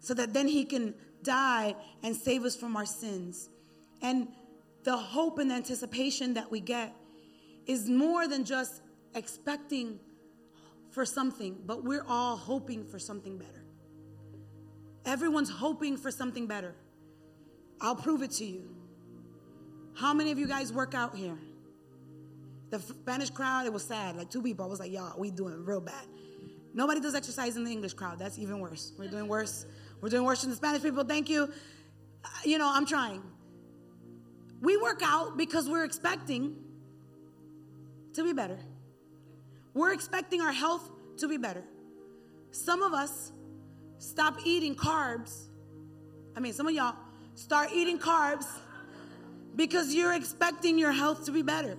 so 0.00 0.14
that 0.14 0.32
then 0.32 0.48
he 0.48 0.64
can 0.64 0.94
die 1.22 1.76
and 2.02 2.14
save 2.14 2.44
us 2.44 2.56
from 2.56 2.76
our 2.76 2.86
sins. 2.86 3.48
And 4.02 4.28
the 4.84 4.96
hope 4.96 5.38
and 5.38 5.50
the 5.50 5.54
anticipation 5.54 6.34
that 6.34 6.50
we 6.50 6.60
get 6.60 6.94
is 7.66 7.88
more 7.88 8.28
than 8.28 8.44
just 8.44 8.82
expecting 9.14 9.98
for 10.96 11.04
something, 11.04 11.58
but 11.66 11.84
we're 11.84 12.06
all 12.08 12.38
hoping 12.38 12.82
for 12.82 12.98
something 12.98 13.36
better. 13.36 13.62
Everyone's 15.04 15.50
hoping 15.50 15.98
for 15.98 16.10
something 16.10 16.46
better. 16.46 16.74
I'll 17.82 17.96
prove 17.96 18.22
it 18.22 18.30
to 18.38 18.46
you. 18.46 18.74
How 19.94 20.14
many 20.14 20.30
of 20.30 20.38
you 20.38 20.48
guys 20.48 20.72
work 20.72 20.94
out 20.94 21.14
here? 21.14 21.36
The 22.70 22.78
Spanish 22.78 23.28
crowd, 23.28 23.66
it 23.66 23.74
was 23.74 23.84
sad. 23.84 24.16
Like 24.16 24.30
two 24.30 24.40
people, 24.40 24.64
I 24.64 24.68
was 24.68 24.80
like, 24.80 24.90
y'all, 24.90 25.20
we 25.20 25.30
doing 25.30 25.66
real 25.66 25.82
bad. 25.82 26.06
Nobody 26.72 26.98
does 27.00 27.14
exercise 27.14 27.58
in 27.58 27.64
the 27.64 27.70
English 27.70 27.92
crowd. 27.92 28.18
That's 28.18 28.38
even 28.38 28.58
worse. 28.58 28.94
We're 28.98 29.10
doing 29.10 29.28
worse. 29.28 29.66
We're 30.00 30.08
doing 30.08 30.24
worse 30.24 30.40
than 30.40 30.48
the 30.48 30.56
Spanish 30.56 30.80
people. 30.80 31.04
Thank 31.04 31.28
you. 31.28 31.52
Uh, 32.24 32.28
you 32.42 32.56
know, 32.56 32.72
I'm 32.74 32.86
trying. 32.86 33.22
We 34.62 34.78
work 34.78 35.02
out 35.04 35.36
because 35.36 35.68
we're 35.68 35.84
expecting 35.84 36.56
to 38.14 38.24
be 38.24 38.32
better. 38.32 38.58
We're 39.76 39.92
expecting 39.92 40.40
our 40.40 40.52
health 40.52 40.90
to 41.18 41.28
be 41.28 41.36
better. 41.36 41.62
Some 42.50 42.82
of 42.82 42.94
us 42.94 43.30
stop 43.98 44.38
eating 44.42 44.74
carbs. 44.74 45.48
I 46.34 46.40
mean, 46.40 46.54
some 46.54 46.66
of 46.66 46.72
y'all 46.72 46.96
start 47.34 47.68
eating 47.74 47.98
carbs 47.98 48.46
because 49.54 49.94
you're 49.94 50.14
expecting 50.14 50.78
your 50.78 50.92
health 50.92 51.26
to 51.26 51.30
be 51.30 51.42
better. 51.42 51.76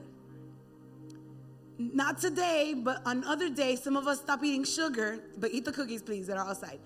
Not 1.80 2.20
today, 2.20 2.76
but 2.78 3.02
on 3.04 3.24
other 3.24 3.50
days, 3.50 3.84
some 3.84 3.98
of 3.98 4.06
us 4.06 4.20
stop 4.20 4.44
eating 4.44 4.64
sugar, 4.64 5.20
but 5.36 5.52
eat 5.52 5.66
the 5.66 5.72
cookies, 5.72 6.04
please, 6.04 6.28
that 6.28 6.38
are 6.38 6.48
outside 6.48 6.80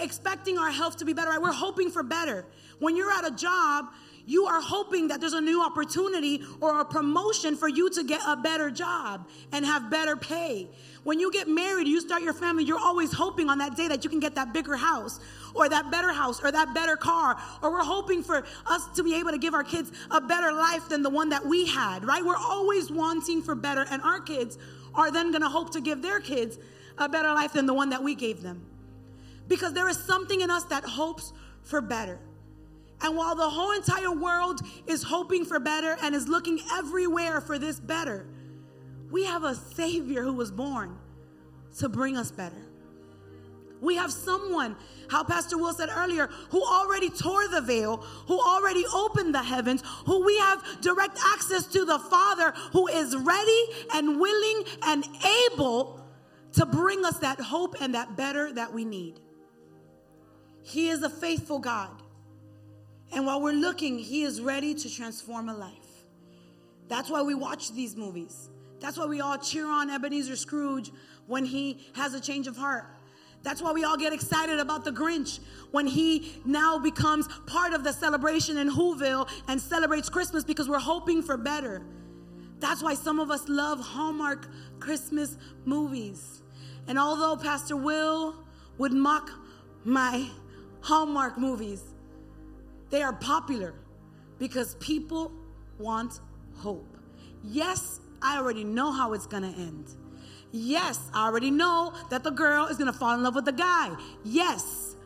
expecting 0.00 0.58
our 0.58 0.70
health 0.70 0.96
to 0.98 1.04
be 1.04 1.12
better, 1.12 1.30
right? 1.30 1.40
We're 1.40 1.52
hoping 1.52 1.90
for 1.90 2.02
better. 2.02 2.46
When 2.78 2.96
you're 2.96 3.10
at 3.10 3.26
a 3.26 3.30
job, 3.30 3.86
you 4.28 4.44
are 4.44 4.60
hoping 4.60 5.08
that 5.08 5.20
there's 5.20 5.32
a 5.32 5.40
new 5.40 5.64
opportunity 5.64 6.42
or 6.60 6.80
a 6.80 6.84
promotion 6.84 7.56
for 7.56 7.66
you 7.66 7.88
to 7.90 8.04
get 8.04 8.20
a 8.26 8.36
better 8.36 8.70
job 8.70 9.26
and 9.52 9.64
have 9.64 9.90
better 9.90 10.16
pay. 10.16 10.68
When 11.02 11.18
you 11.18 11.32
get 11.32 11.48
married, 11.48 11.88
you 11.88 11.98
start 12.00 12.22
your 12.22 12.34
family, 12.34 12.64
you're 12.64 12.78
always 12.78 13.10
hoping 13.10 13.48
on 13.48 13.56
that 13.58 13.74
day 13.74 13.88
that 13.88 14.04
you 14.04 14.10
can 14.10 14.20
get 14.20 14.34
that 14.34 14.52
bigger 14.52 14.76
house 14.76 15.18
or 15.54 15.66
that 15.70 15.90
better 15.90 16.12
house 16.12 16.44
or 16.44 16.52
that 16.52 16.74
better 16.74 16.94
car. 16.94 17.40
Or 17.62 17.72
we're 17.72 17.82
hoping 17.82 18.22
for 18.22 18.44
us 18.66 18.86
to 18.96 19.02
be 19.02 19.14
able 19.14 19.30
to 19.30 19.38
give 19.38 19.54
our 19.54 19.64
kids 19.64 19.90
a 20.10 20.20
better 20.20 20.52
life 20.52 20.90
than 20.90 21.02
the 21.02 21.10
one 21.10 21.30
that 21.30 21.46
we 21.46 21.66
had, 21.66 22.04
right? 22.04 22.22
We're 22.22 22.36
always 22.36 22.92
wanting 22.92 23.40
for 23.40 23.54
better, 23.54 23.86
and 23.90 24.02
our 24.02 24.20
kids 24.20 24.58
are 24.94 25.10
then 25.10 25.32
gonna 25.32 25.48
hope 25.48 25.70
to 25.72 25.80
give 25.80 26.02
their 26.02 26.20
kids 26.20 26.58
a 26.98 27.08
better 27.08 27.32
life 27.32 27.54
than 27.54 27.64
the 27.64 27.74
one 27.74 27.88
that 27.90 28.02
we 28.02 28.14
gave 28.14 28.42
them 28.42 28.60
because 29.48 29.72
there 29.72 29.88
is 29.88 29.98
something 29.98 30.42
in 30.42 30.50
us 30.50 30.64
that 30.64 30.84
hopes 30.84 31.32
for 31.62 31.80
better. 31.80 32.18
And 33.00 33.16
while 33.16 33.34
the 33.34 33.48
whole 33.48 33.72
entire 33.72 34.10
world 34.10 34.60
is 34.86 35.02
hoping 35.02 35.44
for 35.44 35.60
better 35.60 35.96
and 36.02 36.14
is 36.14 36.26
looking 36.26 36.60
everywhere 36.72 37.40
for 37.40 37.58
this 37.58 37.78
better, 37.78 38.26
we 39.10 39.24
have 39.24 39.44
a 39.44 39.54
Savior 39.54 40.22
who 40.22 40.32
was 40.32 40.50
born 40.50 40.96
to 41.78 41.88
bring 41.88 42.16
us 42.16 42.30
better. 42.30 42.68
We 43.80 43.94
have 43.94 44.12
someone, 44.12 44.74
how 45.08 45.22
Pastor 45.22 45.56
Will 45.56 45.72
said 45.72 45.88
earlier, 45.94 46.28
who 46.50 46.62
already 46.64 47.10
tore 47.10 47.46
the 47.46 47.60
veil, 47.60 47.98
who 48.26 48.40
already 48.40 48.84
opened 48.92 49.34
the 49.34 49.42
heavens, 49.42 49.82
who 50.04 50.24
we 50.24 50.36
have 50.38 50.80
direct 50.80 51.18
access 51.32 51.66
to 51.66 51.84
the 51.84 51.98
Father, 51.98 52.52
who 52.72 52.88
is 52.88 53.16
ready 53.16 53.64
and 53.94 54.20
willing 54.20 54.64
and 54.82 55.06
able 55.52 56.04
to 56.54 56.66
bring 56.66 57.04
us 57.04 57.18
that 57.18 57.40
hope 57.40 57.76
and 57.80 57.94
that 57.94 58.16
better 58.16 58.52
that 58.52 58.72
we 58.72 58.84
need. 58.84 59.20
He 60.62 60.88
is 60.88 61.02
a 61.02 61.10
faithful 61.10 61.60
God. 61.60 61.90
And 63.12 63.26
while 63.26 63.40
we're 63.40 63.52
looking, 63.52 63.98
He 63.98 64.22
is 64.22 64.40
ready 64.40 64.74
to 64.74 64.90
transform 64.90 65.48
a 65.48 65.54
life. 65.56 65.72
That's 66.88 67.10
why 67.10 67.22
we 67.22 67.34
watch 67.34 67.72
these 67.72 67.96
movies. 67.96 68.50
That's 68.80 68.96
why 68.96 69.06
we 69.06 69.20
all 69.20 69.38
cheer 69.38 69.66
on 69.66 69.90
Ebenezer 69.90 70.36
Scrooge 70.36 70.90
when 71.26 71.44
he 71.44 71.86
has 71.94 72.14
a 72.14 72.20
change 72.20 72.46
of 72.46 72.56
heart. 72.56 72.86
That's 73.42 73.62
why 73.62 73.72
we 73.72 73.84
all 73.84 73.96
get 73.96 74.12
excited 74.12 74.58
about 74.58 74.84
the 74.84 74.90
Grinch 74.90 75.40
when 75.70 75.86
he 75.86 76.40
now 76.44 76.78
becomes 76.78 77.28
part 77.46 77.72
of 77.72 77.84
the 77.84 77.92
celebration 77.92 78.58
in 78.58 78.68
Whoville 78.70 79.28
and 79.46 79.60
celebrates 79.60 80.08
Christmas 80.08 80.44
because 80.44 80.68
we're 80.68 80.78
hoping 80.78 81.22
for 81.22 81.36
better. 81.36 81.82
That's 82.58 82.82
why 82.82 82.94
some 82.94 83.20
of 83.20 83.30
us 83.30 83.48
love 83.48 83.78
Hallmark 83.78 84.48
Christmas 84.80 85.36
movies. 85.64 86.42
And 86.88 86.98
although 86.98 87.36
Pastor 87.36 87.76
Will 87.76 88.34
would 88.78 88.92
mock 88.92 89.30
my 89.84 90.28
Hallmark 90.80 91.38
movies, 91.38 91.82
they 92.90 93.02
are 93.02 93.12
popular 93.12 93.74
because 94.38 94.74
people 94.76 95.32
want 95.78 96.20
hope. 96.56 96.96
Yes, 97.44 98.00
I 98.22 98.38
already 98.38 98.64
know 98.64 98.92
how 98.92 99.12
it's 99.12 99.26
gonna 99.26 99.54
end. 99.56 99.86
Yes, 100.50 101.10
I 101.12 101.26
already 101.26 101.50
know 101.50 101.92
that 102.10 102.24
the 102.24 102.30
girl 102.30 102.66
is 102.66 102.78
gonna 102.78 102.92
fall 102.92 103.14
in 103.14 103.22
love 103.22 103.34
with 103.34 103.44
the 103.44 103.52
guy. 103.52 103.94
Yes, 104.24 104.96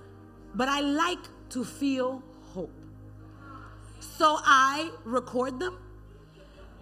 but 0.55 0.69
I 0.69 0.81
like 0.81 1.19
to 1.51 1.65
feel 1.65 2.23
hope. 2.55 2.73
So 4.01 4.39
I 4.43 4.91
record 5.05 5.59
them 5.59 5.79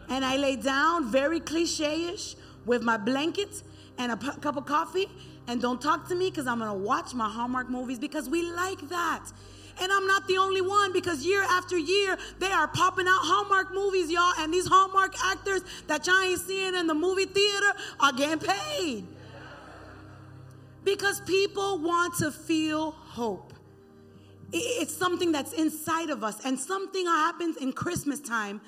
and 0.08 0.24
I 0.24 0.36
lay 0.36 0.56
down 0.56 1.10
very 1.10 1.40
cliche 1.40 2.12
ish 2.12 2.36
with 2.66 2.82
my 2.82 2.96
blanket 2.96 3.62
and 3.98 4.12
a 4.12 4.16
p- 4.16 4.40
cup 4.40 4.56
of 4.56 4.66
coffee 4.66 5.08
and 5.46 5.60
don't 5.60 5.80
talk 5.80 6.08
to 6.08 6.14
me 6.14 6.30
because 6.30 6.46
I'm 6.46 6.58
gonna 6.58 6.74
watch 6.74 7.14
my 7.14 7.28
Hallmark 7.28 7.70
movies 7.70 7.98
because 7.98 8.28
we 8.28 8.42
like 8.42 8.88
that. 8.88 9.24
And 9.80 9.90
I'm 9.90 10.06
not 10.06 10.28
the 10.28 10.36
only 10.36 10.60
one 10.60 10.92
because 10.92 11.24
year 11.24 11.42
after 11.42 11.78
year, 11.78 12.18
they 12.38 12.50
are 12.50 12.68
popping 12.68 13.06
out 13.06 13.20
Hallmark 13.22 13.72
movies, 13.72 14.10
y'all. 14.10 14.34
And 14.38 14.52
these 14.52 14.66
Hallmark 14.66 15.14
actors 15.24 15.62
that 15.86 16.06
y'all 16.06 16.20
ain't 16.20 16.38
seeing 16.40 16.74
in 16.74 16.86
the 16.86 16.94
movie 16.94 17.24
theater 17.24 17.72
are 17.98 18.12
getting 18.12 18.38
paid. 18.38 19.06
Because 20.84 21.20
people 21.22 21.78
want 21.78 22.16
to 22.18 22.30
feel 22.30 22.90
hope. 22.90 23.54
It's 24.52 24.94
something 24.94 25.32
that's 25.32 25.52
inside 25.52 26.10
of 26.10 26.24
us, 26.24 26.44
and 26.44 26.58
something 26.58 27.06
happens 27.06 27.56
in 27.56 27.72
Christmas 27.72 28.18
time 28.20 28.60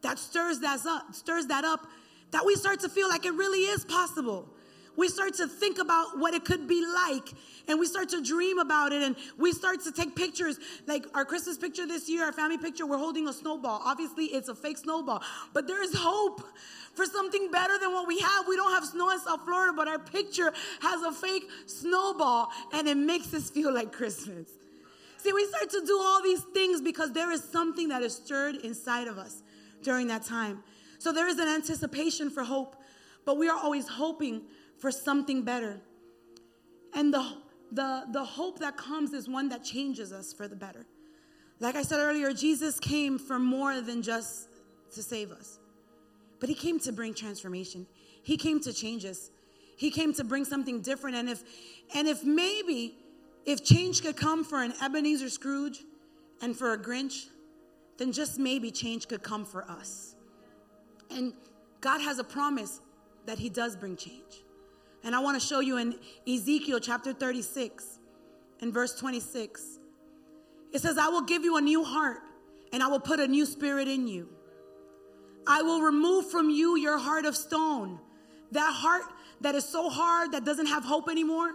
that 0.00 0.18
stirs 0.18 0.60
that 0.60 0.86
up, 0.86 1.14
stirs 1.14 1.46
that 1.46 1.64
up, 1.64 1.86
that 2.30 2.46
we 2.46 2.54
start 2.54 2.80
to 2.80 2.88
feel 2.88 3.08
like 3.08 3.26
it 3.26 3.34
really 3.34 3.60
is 3.60 3.84
possible 3.84 4.48
we 4.98 5.06
start 5.06 5.32
to 5.34 5.46
think 5.46 5.78
about 5.78 6.18
what 6.18 6.34
it 6.34 6.44
could 6.44 6.66
be 6.66 6.84
like 6.84 7.32
and 7.68 7.78
we 7.78 7.86
start 7.86 8.08
to 8.08 8.20
dream 8.20 8.58
about 8.58 8.92
it 8.92 9.00
and 9.00 9.14
we 9.38 9.52
start 9.52 9.80
to 9.84 9.92
take 9.92 10.16
pictures. 10.16 10.58
Like 10.88 11.06
our 11.14 11.24
christmas 11.24 11.56
picture 11.56 11.86
this 11.86 12.08
year 12.08 12.24
our 12.24 12.32
family 12.32 12.58
picture 12.58 12.84
we're 12.84 12.98
holding 12.98 13.28
a 13.28 13.32
snowball. 13.32 13.80
Obviously 13.84 14.24
it's 14.24 14.48
a 14.48 14.56
fake 14.56 14.76
snowball 14.76 15.22
but 15.54 15.68
there 15.68 15.80
is 15.82 15.94
hope 15.96 16.42
for 16.94 17.06
something 17.06 17.48
better 17.52 17.78
than 17.78 17.92
what 17.92 18.08
we 18.08 18.18
have. 18.18 18.48
We 18.48 18.56
don't 18.56 18.72
have 18.72 18.84
snow 18.84 19.10
in 19.10 19.20
south 19.20 19.44
florida 19.44 19.72
but 19.72 19.86
our 19.86 20.00
picture 20.00 20.52
has 20.80 21.02
a 21.02 21.12
fake 21.12 21.44
snowball 21.66 22.48
and 22.72 22.88
it 22.88 22.96
makes 22.96 23.32
us 23.32 23.50
feel 23.50 23.72
like 23.72 23.92
christmas. 23.92 24.48
See 25.18 25.32
we 25.32 25.46
start 25.46 25.70
to 25.70 25.82
do 25.86 25.96
all 26.02 26.20
these 26.24 26.42
things 26.42 26.80
because 26.80 27.12
there 27.12 27.30
is 27.30 27.44
something 27.44 27.88
that 27.90 28.02
is 28.02 28.16
stirred 28.16 28.56
inside 28.56 29.06
of 29.06 29.16
us 29.16 29.44
during 29.80 30.08
that 30.08 30.24
time. 30.24 30.64
So 30.98 31.12
there 31.12 31.28
is 31.28 31.38
an 31.38 31.46
anticipation 31.46 32.30
for 32.30 32.42
hope 32.42 32.74
but 33.24 33.36
we 33.36 33.48
are 33.48 33.56
always 33.56 33.86
hoping 33.86 34.42
for 34.78 34.90
something 34.90 35.42
better. 35.42 35.80
And 36.94 37.12
the, 37.12 37.36
the, 37.72 38.04
the 38.12 38.24
hope 38.24 38.60
that 38.60 38.76
comes 38.76 39.12
is 39.12 39.28
one 39.28 39.48
that 39.50 39.64
changes 39.64 40.12
us 40.12 40.32
for 40.32 40.48
the 40.48 40.56
better. 40.56 40.86
Like 41.60 41.74
I 41.74 41.82
said 41.82 41.98
earlier, 41.98 42.32
Jesus 42.32 42.78
came 42.78 43.18
for 43.18 43.38
more 43.38 43.80
than 43.80 44.02
just 44.02 44.48
to 44.92 45.02
save 45.02 45.32
us, 45.32 45.58
but 46.40 46.48
He 46.48 46.54
came 46.54 46.78
to 46.80 46.92
bring 46.92 47.14
transformation. 47.14 47.86
He 48.22 48.36
came 48.36 48.60
to 48.60 48.72
change 48.72 49.04
us. 49.04 49.30
He 49.76 49.90
came 49.90 50.12
to 50.14 50.24
bring 50.24 50.44
something 50.44 50.80
different. 50.80 51.16
And 51.16 51.28
if, 51.28 51.42
and 51.94 52.06
if 52.06 52.24
maybe, 52.24 52.96
if 53.44 53.64
change 53.64 54.02
could 54.02 54.16
come 54.16 54.44
for 54.44 54.62
an 54.62 54.72
Ebenezer 54.82 55.28
Scrooge 55.28 55.80
and 56.40 56.56
for 56.56 56.72
a 56.72 56.78
Grinch, 56.78 57.26
then 57.96 58.12
just 58.12 58.38
maybe 58.38 58.70
change 58.70 59.08
could 59.08 59.22
come 59.22 59.44
for 59.44 59.64
us. 59.64 60.14
And 61.10 61.32
God 61.80 62.00
has 62.00 62.18
a 62.18 62.24
promise 62.24 62.80
that 63.26 63.38
He 63.38 63.48
does 63.48 63.76
bring 63.76 63.96
change. 63.96 64.42
And 65.04 65.14
I 65.14 65.20
want 65.20 65.40
to 65.40 65.46
show 65.46 65.60
you 65.60 65.76
in 65.76 65.98
Ezekiel 66.26 66.80
chapter 66.80 67.12
36 67.12 67.98
and 68.60 68.72
verse 68.72 68.94
26. 68.98 69.78
It 70.72 70.80
says, 70.80 70.98
I 70.98 71.08
will 71.08 71.22
give 71.22 71.44
you 71.44 71.56
a 71.56 71.60
new 71.60 71.84
heart 71.84 72.18
and 72.72 72.82
I 72.82 72.88
will 72.88 73.00
put 73.00 73.20
a 73.20 73.26
new 73.26 73.46
spirit 73.46 73.88
in 73.88 74.06
you. 74.08 74.28
I 75.46 75.62
will 75.62 75.80
remove 75.80 76.30
from 76.30 76.50
you 76.50 76.76
your 76.76 76.98
heart 76.98 77.24
of 77.24 77.36
stone, 77.36 77.98
that 78.52 78.72
heart 78.72 79.02
that 79.40 79.54
is 79.54 79.64
so 79.64 79.88
hard 79.88 80.32
that 80.32 80.44
doesn't 80.44 80.66
have 80.66 80.84
hope 80.84 81.08
anymore. 81.08 81.52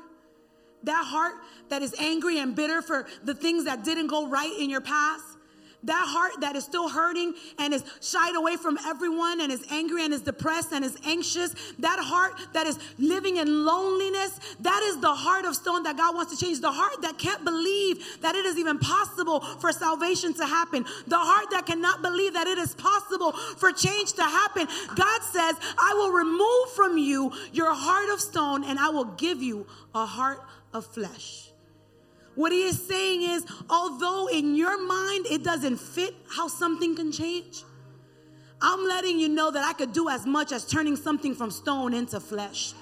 That 0.83 1.05
heart 1.05 1.35
that 1.69 1.81
is 1.81 1.93
angry 1.99 2.39
and 2.39 2.55
bitter 2.55 2.81
for 2.81 3.05
the 3.23 3.33
things 3.33 3.65
that 3.65 3.83
didn't 3.83 4.07
go 4.07 4.27
right 4.27 4.53
in 4.59 4.69
your 4.69 4.81
past 4.81 5.32
that 5.83 6.05
heart 6.07 6.41
that 6.41 6.55
is 6.55 6.63
still 6.63 6.89
hurting 6.89 7.33
and 7.59 7.73
is 7.73 7.83
shied 8.01 8.35
away 8.35 8.57
from 8.57 8.77
everyone 8.85 9.41
and 9.41 9.51
is 9.51 9.63
angry 9.69 10.03
and 10.03 10.13
is 10.13 10.21
depressed 10.21 10.71
and 10.71 10.83
is 10.83 10.97
anxious, 11.05 11.55
that 11.79 11.99
heart 11.99 12.33
that 12.53 12.67
is 12.67 12.79
living 12.97 13.37
in 13.37 13.65
loneliness, 13.65 14.39
that 14.61 14.81
is 14.83 14.99
the 14.99 15.13
heart 15.13 15.45
of 15.45 15.55
stone 15.55 15.83
that 15.83 15.97
God 15.97 16.15
wants 16.15 16.37
to 16.37 16.45
change. 16.45 16.61
The 16.61 16.71
heart 16.71 17.01
that 17.01 17.17
can't 17.17 17.43
believe 17.43 18.21
that 18.21 18.35
it 18.35 18.45
is 18.45 18.57
even 18.57 18.79
possible 18.79 19.39
for 19.41 19.71
salvation 19.71 20.33
to 20.35 20.45
happen. 20.45 20.85
The 21.07 21.19
heart 21.19 21.47
that 21.51 21.65
cannot 21.65 22.01
believe 22.01 22.33
that 22.33 22.47
it 22.47 22.57
is 22.57 22.73
possible 22.75 23.31
for 23.31 23.71
change 23.71 24.13
to 24.13 24.23
happen. 24.23 24.67
God 24.95 25.21
says, 25.23 25.55
I 25.77 25.93
will 25.95 26.11
remove 26.11 26.71
from 26.75 26.97
you 26.97 27.31
your 27.51 27.73
heart 27.73 28.09
of 28.09 28.19
stone 28.21 28.63
and 28.63 28.79
I 28.79 28.89
will 28.89 29.05
give 29.05 29.41
you 29.41 29.67
a 29.93 30.05
heart 30.05 30.41
of 30.73 30.85
flesh. 30.85 31.52
What 32.35 32.51
he 32.51 32.63
is 32.63 32.85
saying 32.87 33.23
is, 33.23 33.45
although 33.69 34.27
in 34.27 34.55
your 34.55 34.83
mind 34.85 35.27
it 35.29 35.43
doesn't 35.43 35.77
fit 35.77 36.15
how 36.29 36.47
something 36.47 36.95
can 36.95 37.11
change, 37.11 37.63
I'm 38.61 38.87
letting 38.87 39.19
you 39.19 39.29
know 39.29 39.51
that 39.51 39.63
I 39.63 39.73
could 39.73 39.93
do 39.93 40.09
as 40.09 40.25
much 40.25 40.51
as 40.51 40.65
turning 40.65 40.95
something 40.95 41.35
from 41.35 41.51
stone 41.51 41.93
into 41.93 42.19
flesh. 42.19 42.73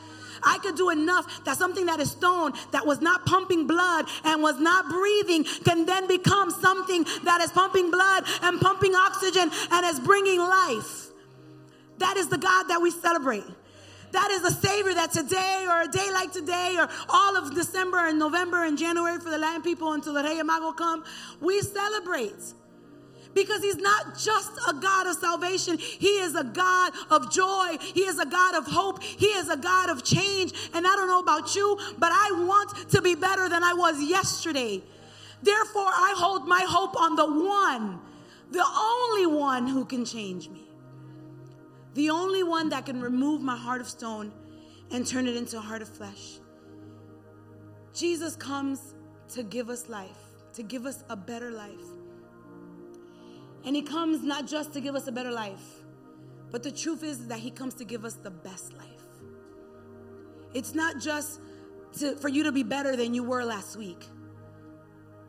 I 0.44 0.58
could 0.60 0.76
do 0.76 0.90
enough 0.90 1.44
that 1.44 1.58
something 1.58 1.86
that 1.88 2.00
is 2.00 2.12
stone, 2.12 2.54
that 2.72 2.86
was 2.86 3.02
not 3.02 3.26
pumping 3.26 3.68
blood 3.68 4.06
and 4.24 4.42
was 4.42 4.60
not 4.60 4.90
breathing, 4.90 5.44
can 5.66 5.86
then 5.86 6.08
become 6.08 6.50
something 6.52 7.04
that 7.24 7.42
is 7.42 7.52
pumping 7.52 7.92
blood 7.92 8.26
and 8.42 8.60
pumping 8.60 8.96
oxygen 8.96 9.52
and 9.72 9.86
is 9.86 10.00
bringing 10.00 10.40
life. 10.40 11.08
That 11.98 12.18
is 12.18 12.30
the 12.30 12.38
God 12.38 12.64
that 12.70 12.82
we 12.82 12.90
celebrate. 12.92 13.44
That 14.12 14.32
is 14.32 14.42
the 14.42 14.52
Savior 14.52 14.94
that 14.94 15.12
today 15.12 15.66
or 15.70 15.82
a 15.82 15.88
day 15.88 16.12
like 16.12 16.32
today 16.32 16.76
or 16.78 16.90
all 17.10 17.38
of 17.38 17.56
December 17.56 18.08
and 18.08 18.20
November 18.20 18.66
and 18.66 18.78
January 18.78 19.20
for 19.20 19.30
the 19.30 19.38
Latin 19.38 19.62
people 19.62 19.94
until 19.94 20.14
the 20.14 20.24
Rey 20.24 20.42
Mago 20.42 20.74
come, 20.74 21.04
we 21.40 21.62
celebrate. 21.62 22.54
Because 23.34 23.62
he's 23.62 23.78
not 23.78 24.18
just 24.18 24.52
a 24.68 24.74
God 24.74 25.08
of 25.08 25.16
salvation, 25.16 25.78
he 25.78 26.20
is 26.20 26.36
a 26.36 26.44
God 26.44 26.92
of 27.10 27.32
joy, 27.32 27.78
he 27.80 28.02
is 28.02 28.20
a 28.20 28.26
God 28.26 28.56
of 28.56 28.66
hope, 28.68 29.02
he 29.02 29.28
is 29.28 29.48
a 29.48 29.56
God 29.56 29.90
of 29.90 30.04
change. 30.04 30.52
And 30.74 30.86
I 30.86 30.96
don't 30.98 31.08
know 31.08 31.20
about 31.20 31.56
you, 31.56 31.80
but 31.98 32.12
I 32.12 32.46
want 32.46 32.90
to 32.90 33.02
be 33.02 33.16
better 33.16 33.48
than 33.48 33.64
I 33.64 33.74
was 33.74 34.02
yesterday. 34.02 34.84
Therefore, 35.42 35.88
I 35.88 36.14
hold 36.18 36.46
my 36.46 36.66
hope 36.68 37.00
on 37.00 37.16
the 37.16 37.26
one, 37.26 38.02
the 38.52 38.66
only 38.66 39.28
one 39.28 39.66
who 39.66 39.86
can 39.86 40.04
change 40.04 40.50
me 40.50 40.71
the 41.94 42.10
only 42.10 42.44
one 42.44 42.70
that 42.70 42.86
can 42.86 43.02
remove 43.02 43.42
my 43.42 43.58
heart 43.58 43.82
of 43.82 43.88
stone 43.88 44.32
and 44.92 45.06
turn 45.06 45.28
it 45.28 45.36
into 45.36 45.58
a 45.58 45.62
heart 45.62 45.82
of 45.82 45.90
flesh. 45.90 46.40
Jesus 47.94 48.36
comes 48.36 48.96
to 49.30 49.44
give 49.44 49.70
us 49.70 49.90
life, 49.90 50.18
to 50.54 50.64
give 50.64 50.86
us 50.86 51.04
a 51.10 51.16
better 51.16 51.52
life. 51.52 51.70
And 53.66 53.76
he 53.76 53.82
comes 53.82 54.24
not 54.24 54.48
just 54.48 54.74
to 54.74 54.82
give 54.82 54.96
us 54.96 55.08
a 55.08 55.12
better 55.12 55.32
life, 55.32 55.84
but 56.50 56.64
the 56.64 56.72
truth 56.72 57.04
is 57.04 57.28
that 57.28 57.40
he 57.40 57.52
comes 57.52 57.74
to 57.76 57.86
give 57.86 58.06
us 58.06 58.16
the 58.16 58.32
best 58.32 58.74
life. 58.74 58.88
It's 60.54 60.74
not 60.74 61.00
just 61.00 61.40
to, 62.00 62.16
for 62.16 62.28
you 62.28 62.44
to 62.44 62.52
be 62.52 62.64
better 62.64 62.96
than 62.96 63.14
you 63.14 63.24
were 63.24 63.44
last 63.46 63.78
week, 63.78 64.06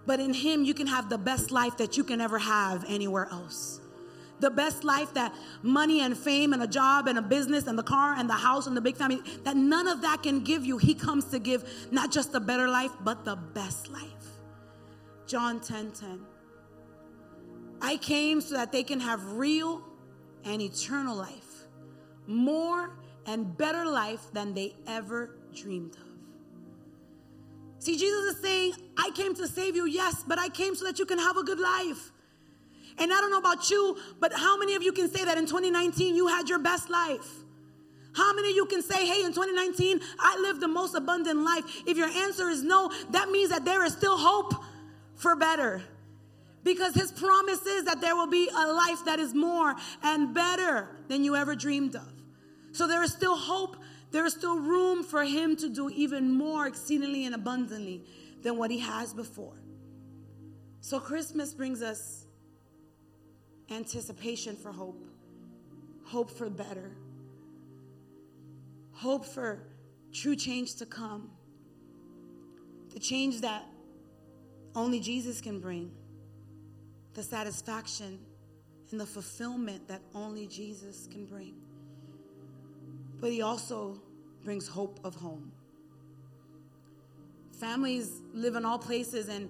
but 0.07 0.19
in 0.19 0.35
him 0.35 0.65
you 0.65 0.75
can 0.75 0.87
have 0.87 1.09
the 1.09 1.19
best 1.19 1.51
life 1.51 1.77
that 1.77 1.97
you 1.97 2.05
can 2.05 2.21
ever 2.21 2.39
have 2.39 2.85
anywhere 2.89 3.29
else 3.31 3.82
the 4.43 4.51
best 4.51 4.85
life 4.85 5.15
that 5.15 5.35
money 5.63 6.01
and 6.01 6.17
fame 6.17 6.53
and 6.53 6.63
a 6.63 6.67
job 6.67 7.09
and 7.09 7.19
a 7.19 7.23
business 7.23 7.67
and 7.67 7.79
the 7.79 7.83
car 7.83 8.15
and 8.15 8.29
the 8.29 8.35
house 8.35 8.67
and 8.67 8.77
the 8.77 8.81
big 8.81 8.97
family, 8.97 9.21
that 9.45 9.57
none 9.57 9.89
of 9.89 10.03
that 10.03 10.23
can 10.23 10.45
give 10.45 10.67
you. 10.67 10.77
He 10.77 10.93
comes 10.95 11.25
to 11.27 11.39
give 11.39 11.65
not 11.91 12.13
just 12.13 12.35
a 12.35 12.41
better 12.41 12.69
life, 12.69 12.91
but 13.01 13.25
the 13.25 13.37
best 13.37 13.89
life. 13.89 14.27
John 15.27 15.61
10 15.61 15.93
10. 15.93 16.21
I 17.81 17.97
came 17.97 18.41
so 18.41 18.55
that 18.55 18.71
they 18.71 18.83
can 18.83 19.01
have 19.01 19.25
real 19.33 19.83
and 20.45 20.61
eternal 20.61 21.17
life, 21.17 21.67
more 22.27 22.97
and 23.27 23.57
better 23.57 23.87
life 23.87 24.33
than 24.33 24.55
they 24.55 24.75
ever 24.87 25.37
dreamed 25.55 25.95
of. 25.95 26.13
See, 27.79 27.99
Jesus 27.99 28.37
is 28.37 28.41
saying, 28.41 28.75
I 28.97 29.11
came 29.11 29.35
to 29.35 29.49
save 29.49 29.75
you, 29.75 29.87
yes, 29.87 30.25
but 30.27 30.39
I 30.39 30.49
came 30.49 30.77
so 30.77 30.85
that 30.85 31.01
you 31.01 31.07
can 31.07 31.19
have 31.19 31.37
a 31.37 31.43
good 31.43 31.59
life. 31.59 32.12
And 32.99 33.13
I 33.13 33.21
don't 33.21 33.31
know 33.31 33.39
about 33.39 33.71
you, 33.71 33.97
but 34.21 34.33
how 34.33 34.59
many 34.59 34.75
of 34.75 34.83
you 34.83 34.93
can 34.93 35.11
say 35.11 35.25
that 35.25 35.39
in 35.39 35.47
2019 35.47 36.15
you 36.15 36.29
had 36.29 36.49
your 36.49 36.59
best 36.59 36.91
life? 36.91 37.43
How 38.15 38.35
many 38.35 38.51
of 38.51 38.57
you 38.57 38.67
can 38.67 38.83
say, 38.83 39.07
hey, 39.07 39.25
in 39.25 39.33
2019, 39.33 40.01
I 40.19 40.39
lived 40.43 40.61
the 40.61 40.69
most 40.69 40.95
abundant 40.95 41.41
life? 41.41 41.65
If 41.87 41.97
your 41.97 42.09
answer 42.09 42.49
is 42.51 42.63
no, 42.63 42.93
that 43.11 43.31
means 43.31 43.51
that 43.51 43.65
there 43.65 43.85
is 43.85 43.95
still 43.95 44.19
hope 44.19 44.55
for 45.17 45.35
better. 45.35 45.83
Because 46.63 46.95
his 46.95 47.11
promise 47.11 47.65
is 47.67 47.85
that 47.85 48.01
there 48.01 48.15
will 48.15 48.29
be 48.29 48.49
a 48.49 48.73
life 48.73 49.05
that 49.07 49.19
is 49.19 49.35
more 49.35 49.75
and 50.03 50.35
better 50.35 50.89
than 51.09 51.25
you 51.25 51.35
ever 51.37 51.57
dreamed 51.57 51.97
of. 51.97 52.13
So 52.73 52.87
there 52.87 53.03
is 53.03 53.13
still 53.13 53.37
hope. 53.37 53.77
There 54.11 54.27
is 54.27 54.35
still 54.35 54.59
room 54.59 55.03
for 55.03 55.25
him 55.25 55.57
to 55.57 55.69
do 55.69 55.89
even 55.91 56.33
more 56.33 56.67
exceedingly 56.67 57.25
and 57.25 57.35
abundantly 57.35 58.05
than 58.43 58.59
what 58.59 58.71
he 58.71 58.79
has 58.81 59.15
before. 59.15 59.57
So 60.81 61.01
Christmas 61.01 61.55
brings 61.55 61.81
us 61.83 62.22
anticipation 63.73 64.57
for 64.57 64.71
hope, 64.73 65.05
hope 66.05 66.31
for 66.31 66.49
better, 66.49 66.91
hope 68.93 69.25
for 69.25 69.63
true 70.13 70.37
change 70.37 70.77
to 70.77 70.87
come, 70.87 71.31
the 72.93 73.01
change 73.01 73.41
that 73.41 73.65
only 74.75 75.01
Jesus 75.01 75.41
can 75.41 75.61
bring, 75.61 75.91
the 77.15 77.23
satisfaction 77.23 78.19
and 78.91 79.01
the 79.01 79.07
fulfillment 79.07 79.89
that 79.89 80.03
only 80.15 80.47
Jesus 80.47 81.09
can 81.11 81.25
bring. 81.25 81.55
But 83.21 83.31
He 83.31 83.43
also 83.43 84.01
brings 84.45 84.69
hope 84.69 85.01
of 85.05 85.15
home. 85.15 85.53
Families 87.59 88.23
live 88.35 88.57
in 88.57 88.65
all 88.65 88.79
places, 88.79 89.29
and 89.29 89.49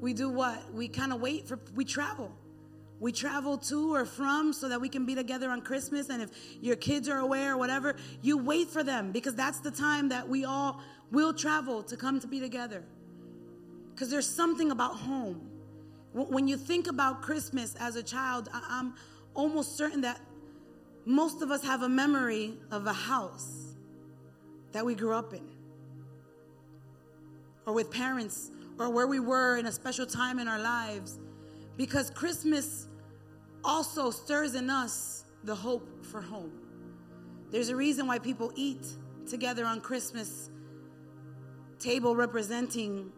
we 0.00 0.12
do 0.12 0.28
what? 0.28 0.72
We 0.72 0.88
kind 0.88 1.12
of 1.12 1.20
wait 1.20 1.46
for, 1.46 1.58
we 1.74 1.84
travel. 1.84 2.32
We 3.00 3.12
travel 3.12 3.58
to 3.58 3.94
or 3.94 4.04
from 4.04 4.52
so 4.52 4.68
that 4.68 4.80
we 4.80 4.88
can 4.88 5.06
be 5.06 5.14
together 5.14 5.50
on 5.50 5.60
Christmas. 5.60 6.08
And 6.08 6.20
if 6.20 6.30
your 6.60 6.76
kids 6.76 7.08
are 7.08 7.18
away 7.18 7.46
or 7.46 7.56
whatever, 7.56 7.96
you 8.22 8.38
wait 8.38 8.68
for 8.68 8.82
them 8.82 9.12
because 9.12 9.34
that's 9.34 9.60
the 9.60 9.70
time 9.70 10.08
that 10.08 10.28
we 10.28 10.44
all 10.44 10.80
will 11.12 11.32
travel 11.32 11.82
to 11.84 11.96
come 11.96 12.18
to 12.20 12.26
be 12.26 12.40
together. 12.40 12.84
Because 13.94 14.10
there's 14.10 14.28
something 14.28 14.70
about 14.70 14.96
home. 14.96 15.48
When 16.12 16.48
you 16.48 16.56
think 16.56 16.88
about 16.88 17.22
Christmas 17.22 17.76
as 17.76 17.94
a 17.94 18.02
child, 18.02 18.48
I'm 18.52 18.94
almost 19.34 19.76
certain 19.76 20.00
that 20.00 20.20
most 21.04 21.42
of 21.42 21.50
us 21.50 21.62
have 21.64 21.82
a 21.82 21.88
memory 21.88 22.54
of 22.70 22.86
a 22.86 22.92
house 22.92 23.76
that 24.72 24.84
we 24.84 24.94
grew 24.94 25.14
up 25.14 25.32
in, 25.32 25.48
or 27.66 27.72
with 27.72 27.90
parents, 27.90 28.50
or 28.78 28.90
where 28.90 29.06
we 29.06 29.20
were 29.20 29.56
in 29.56 29.66
a 29.66 29.72
special 29.72 30.04
time 30.04 30.38
in 30.38 30.48
our 30.48 30.58
lives. 30.58 31.18
Because 31.76 32.10
Christmas 32.10 32.87
also 33.64 34.10
stirs 34.10 34.54
in 34.54 34.70
us 34.70 35.24
the 35.44 35.54
hope 35.54 36.04
for 36.04 36.20
home. 36.20 36.52
There's 37.50 37.68
a 37.68 37.76
reason 37.76 38.06
why 38.06 38.18
people 38.18 38.52
eat 38.54 38.86
together 39.28 39.64
on 39.64 39.80
Christmas 39.80 40.50
table 41.78 42.16
representing 42.16 43.12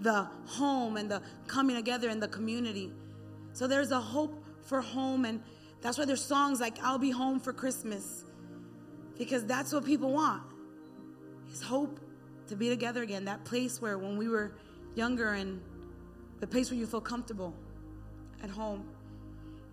the 0.00 0.28
home 0.46 0.96
and 0.96 1.10
the 1.10 1.22
coming 1.46 1.74
together 1.74 2.08
in 2.08 2.20
the 2.20 2.28
community. 2.28 2.92
So 3.52 3.66
there's 3.66 3.90
a 3.90 4.00
hope 4.00 4.44
for 4.62 4.80
home, 4.80 5.24
and 5.24 5.42
that's 5.80 5.98
why 5.98 6.04
there's 6.04 6.24
songs 6.24 6.60
like 6.60 6.78
I'll 6.82 6.98
Be 6.98 7.10
Home 7.10 7.40
for 7.40 7.52
Christmas, 7.52 8.24
because 9.16 9.44
that's 9.44 9.72
what 9.72 9.84
people 9.84 10.12
want 10.12 10.42
is 11.52 11.62
hope 11.62 11.98
to 12.48 12.56
be 12.56 12.68
together 12.68 13.02
again. 13.02 13.24
That 13.24 13.44
place 13.44 13.80
where 13.80 13.98
when 13.98 14.16
we 14.16 14.28
were 14.28 14.52
younger 14.94 15.32
and 15.32 15.60
the 16.40 16.46
place 16.46 16.70
where 16.70 16.78
you 16.78 16.86
feel 16.86 17.00
comfortable 17.00 17.54
at 18.42 18.50
home. 18.50 18.86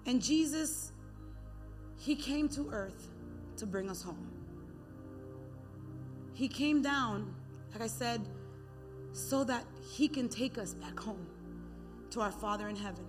And 0.06 0.22
Jesus, 0.22 0.92
He 1.98 2.16
came 2.16 2.48
to 2.50 2.70
earth 2.72 3.10
to 3.58 3.66
bring 3.66 3.90
us 3.90 4.02
home. 4.02 4.32
He 6.34 6.48
came 6.48 6.82
down, 6.82 7.34
like 7.72 7.82
I 7.82 7.88
said, 7.88 8.22
so 9.14 9.44
that 9.46 9.64
He 9.92 10.08
can 10.08 10.30
take 10.30 10.58
us 10.58 10.74
back 10.74 11.00
home 11.00 11.26
to 12.12 12.22
our 12.22 12.32
Father 12.32 12.68
in 12.68 12.76
heaven. 12.76 13.06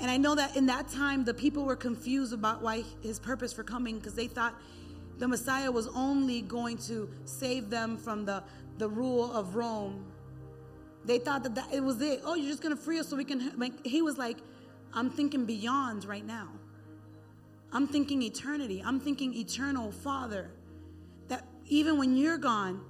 And 0.00 0.10
I 0.10 0.16
know 0.16 0.34
that 0.36 0.56
in 0.56 0.66
that 0.66 0.88
time, 0.88 1.24
the 1.24 1.34
people 1.34 1.64
were 1.64 1.76
confused 1.76 2.32
about 2.32 2.62
why 2.62 2.84
His 3.00 3.18
purpose 3.18 3.52
for 3.52 3.64
coming 3.64 3.96
because 3.98 4.14
they 4.14 4.28
thought 4.28 4.54
the 5.18 5.26
Messiah 5.26 5.70
was 5.70 5.88
only 5.88 6.42
going 6.42 6.78
to 6.78 7.10
save 7.24 7.70
them 7.70 7.96
from 7.96 8.24
the, 8.24 8.42
the 8.78 8.88
rule 8.88 9.32
of 9.32 9.56
Rome. 9.56 10.04
They 11.04 11.18
thought 11.18 11.42
that, 11.42 11.54
that 11.56 11.72
it 11.72 11.82
was 11.82 12.00
it. 12.00 12.20
Oh, 12.24 12.34
you're 12.34 12.50
just 12.50 12.62
going 12.62 12.76
to 12.76 12.80
free 12.80 13.00
us 13.00 13.08
so 13.08 13.16
we 13.16 13.24
can. 13.24 13.52
Like, 13.58 13.84
he 13.84 14.02
was 14.02 14.18
like, 14.18 14.36
I'm 14.92 15.10
thinking 15.10 15.44
beyond 15.44 16.04
right 16.04 16.24
now. 16.24 16.48
I'm 17.72 17.86
thinking 17.86 18.22
eternity. 18.22 18.82
I'm 18.84 19.00
thinking 19.00 19.34
eternal 19.34 19.92
Father. 19.92 20.50
That 21.28 21.44
even 21.66 21.98
when 21.98 22.16
you're 22.16 22.38
gone, 22.38 22.82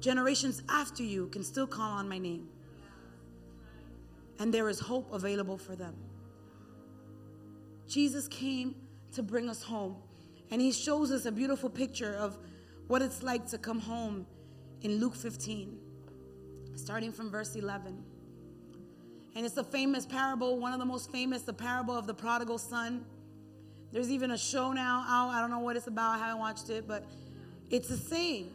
generations 0.00 0.62
after 0.68 1.02
you 1.02 1.28
can 1.28 1.42
still 1.42 1.66
call 1.66 1.92
on 1.92 2.08
my 2.08 2.18
name. 2.18 2.48
And 4.38 4.52
there 4.52 4.68
is 4.68 4.80
hope 4.80 5.12
available 5.12 5.58
for 5.58 5.76
them. 5.76 5.94
Jesus 7.88 8.28
came 8.28 8.74
to 9.12 9.22
bring 9.22 9.48
us 9.48 9.62
home. 9.62 9.96
And 10.50 10.60
he 10.60 10.72
shows 10.72 11.10
us 11.10 11.26
a 11.26 11.32
beautiful 11.32 11.70
picture 11.70 12.14
of 12.14 12.38
what 12.86 13.02
it's 13.02 13.22
like 13.22 13.46
to 13.48 13.58
come 13.58 13.80
home 13.80 14.26
in 14.82 15.00
Luke 15.00 15.14
15, 15.16 15.78
starting 16.74 17.12
from 17.12 17.30
verse 17.30 17.56
11. 17.56 18.03
And 19.34 19.44
it's 19.44 19.56
a 19.56 19.64
famous 19.64 20.06
parable, 20.06 20.58
one 20.58 20.72
of 20.72 20.78
the 20.78 20.84
most 20.84 21.10
famous, 21.10 21.42
the 21.42 21.52
parable 21.52 21.96
of 21.96 22.06
the 22.06 22.14
prodigal 22.14 22.58
son. 22.58 23.04
There's 23.90 24.10
even 24.10 24.30
a 24.30 24.38
show 24.38 24.72
now 24.72 25.04
out. 25.08 25.30
I 25.30 25.40
don't 25.40 25.50
know 25.50 25.58
what 25.58 25.76
it's 25.76 25.86
about. 25.86 26.16
I 26.16 26.18
haven't 26.18 26.38
watched 26.38 26.70
it, 26.70 26.86
but 26.86 27.04
it's 27.70 27.88
the 27.88 27.96
same. 27.96 28.50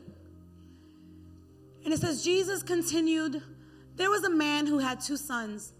And 1.84 1.94
it 1.94 2.00
says, 2.00 2.24
Jesus 2.24 2.64
continued, 2.64 3.42
There 3.96 4.10
was 4.10 4.24
a 4.24 4.30
man 4.30 4.68
who 4.68 4.80
had 4.80 5.02
two 5.02 5.18
sons. 5.18 5.74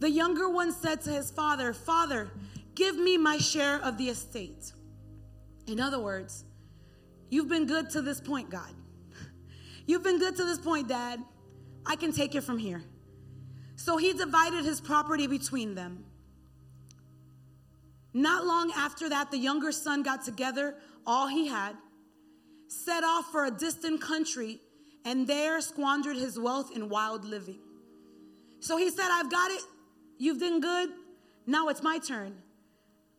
The 0.00 0.10
younger 0.10 0.48
one 0.48 0.72
said 0.72 1.00
to 1.02 1.10
his 1.10 1.30
father, 1.30 1.72
Father, 1.72 2.30
give 2.74 2.96
me 2.96 3.16
my 3.16 3.38
share 3.38 3.82
of 3.82 3.98
the 3.98 4.08
estate. 4.08 4.72
In 5.66 5.80
other 5.80 5.98
words, 5.98 6.44
you've 7.30 7.48
been 7.48 7.66
good 7.66 7.90
to 7.90 8.02
this 8.02 8.20
point, 8.20 8.50
God. 8.50 8.72
You've 9.86 10.04
been 10.04 10.18
good 10.18 10.36
to 10.36 10.44
this 10.44 10.58
point, 10.58 10.88
Dad. 10.88 11.20
I 11.84 11.96
can 11.96 12.12
take 12.12 12.34
it 12.34 12.42
from 12.42 12.58
here. 12.58 12.82
So 13.88 13.96
he 13.96 14.12
divided 14.12 14.66
his 14.66 14.82
property 14.82 15.26
between 15.26 15.74
them. 15.74 16.04
Not 18.12 18.44
long 18.44 18.70
after 18.76 19.08
that, 19.08 19.30
the 19.30 19.38
younger 19.38 19.72
son 19.72 20.02
got 20.02 20.26
together 20.26 20.74
all 21.06 21.26
he 21.26 21.46
had, 21.46 21.74
set 22.66 23.02
off 23.02 23.32
for 23.32 23.46
a 23.46 23.50
distant 23.50 24.02
country, 24.02 24.60
and 25.06 25.26
there 25.26 25.58
squandered 25.62 26.18
his 26.18 26.38
wealth 26.38 26.70
in 26.76 26.90
wild 26.90 27.24
living. 27.24 27.60
So 28.60 28.76
he 28.76 28.90
said, 28.90 29.08
I've 29.10 29.30
got 29.30 29.52
it. 29.52 29.62
You've 30.18 30.38
done 30.38 30.60
good. 30.60 30.90
Now 31.46 31.68
it's 31.68 31.82
my 31.82 31.98
turn. 31.98 32.36